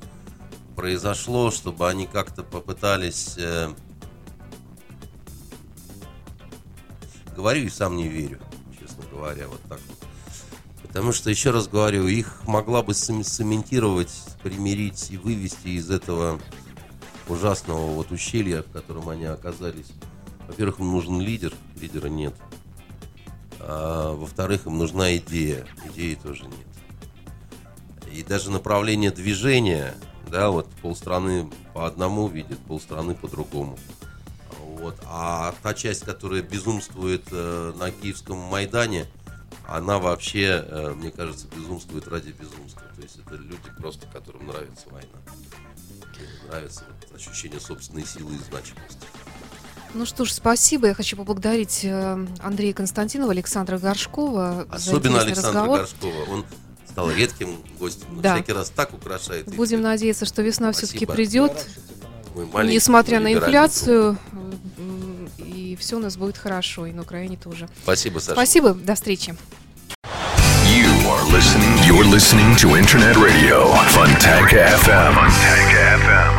[0.76, 3.34] произошло, чтобы они как-то попытались...
[3.38, 3.74] Э...
[7.38, 8.40] Говорю и сам не верю,
[8.80, 10.08] честно говоря, вот так вот.
[10.82, 14.10] Потому что, еще раз говорю, их могла бы цементировать,
[14.42, 16.40] примирить и вывести из этого
[17.28, 19.92] ужасного вот ущелья, в котором они оказались.
[20.48, 22.34] Во-первых, им нужен лидер, лидера нет.
[23.60, 25.64] А во-вторых, им нужна идея,
[25.94, 26.66] идеи тоже нет.
[28.12, 29.94] и даже направление движения,
[30.28, 33.78] да, вот полстраны по одному видит, полстраны по другому.
[34.78, 34.96] Вот.
[35.06, 39.06] А та часть, которая безумствует э, на Киевском Майдане,
[39.66, 42.82] она вообще, э, мне кажется, безумствует ради безумства.
[42.96, 45.08] То есть это люди просто, которым нравится война.
[46.18, 49.06] Им нравится вот ощущение собственной силы и значимости.
[49.94, 50.88] Ну что ж, спасибо.
[50.88, 55.78] Я хочу поблагодарить э, Андрея Константинова, Александра Горшкова Особенно за Александра разговор.
[55.80, 56.24] Горшкова.
[56.30, 56.44] Он
[56.88, 58.06] стал редким гостем.
[58.10, 58.34] но Да.
[58.34, 59.46] Всякий раз так украшает.
[59.46, 59.86] Будем эфир.
[59.86, 61.12] надеяться, что весна все-таки Спасибо.
[61.14, 61.66] придет,
[62.38, 64.16] Мой маленький несмотря на инфляцию,
[65.38, 67.68] и все у нас будет хорошо, и на Украине тоже.
[67.82, 68.34] Спасибо, Саша.
[68.34, 69.34] Спасибо, до встречи.
[70.64, 71.76] You are listening.
[71.84, 75.14] You're listening to Internet Radio Fontanka FM.
[75.14, 76.38] Fontanka FM.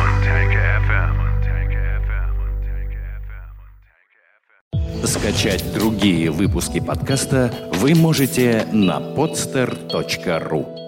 [5.06, 10.79] Скачать другие выпуски подкаста вы можете на podster.ru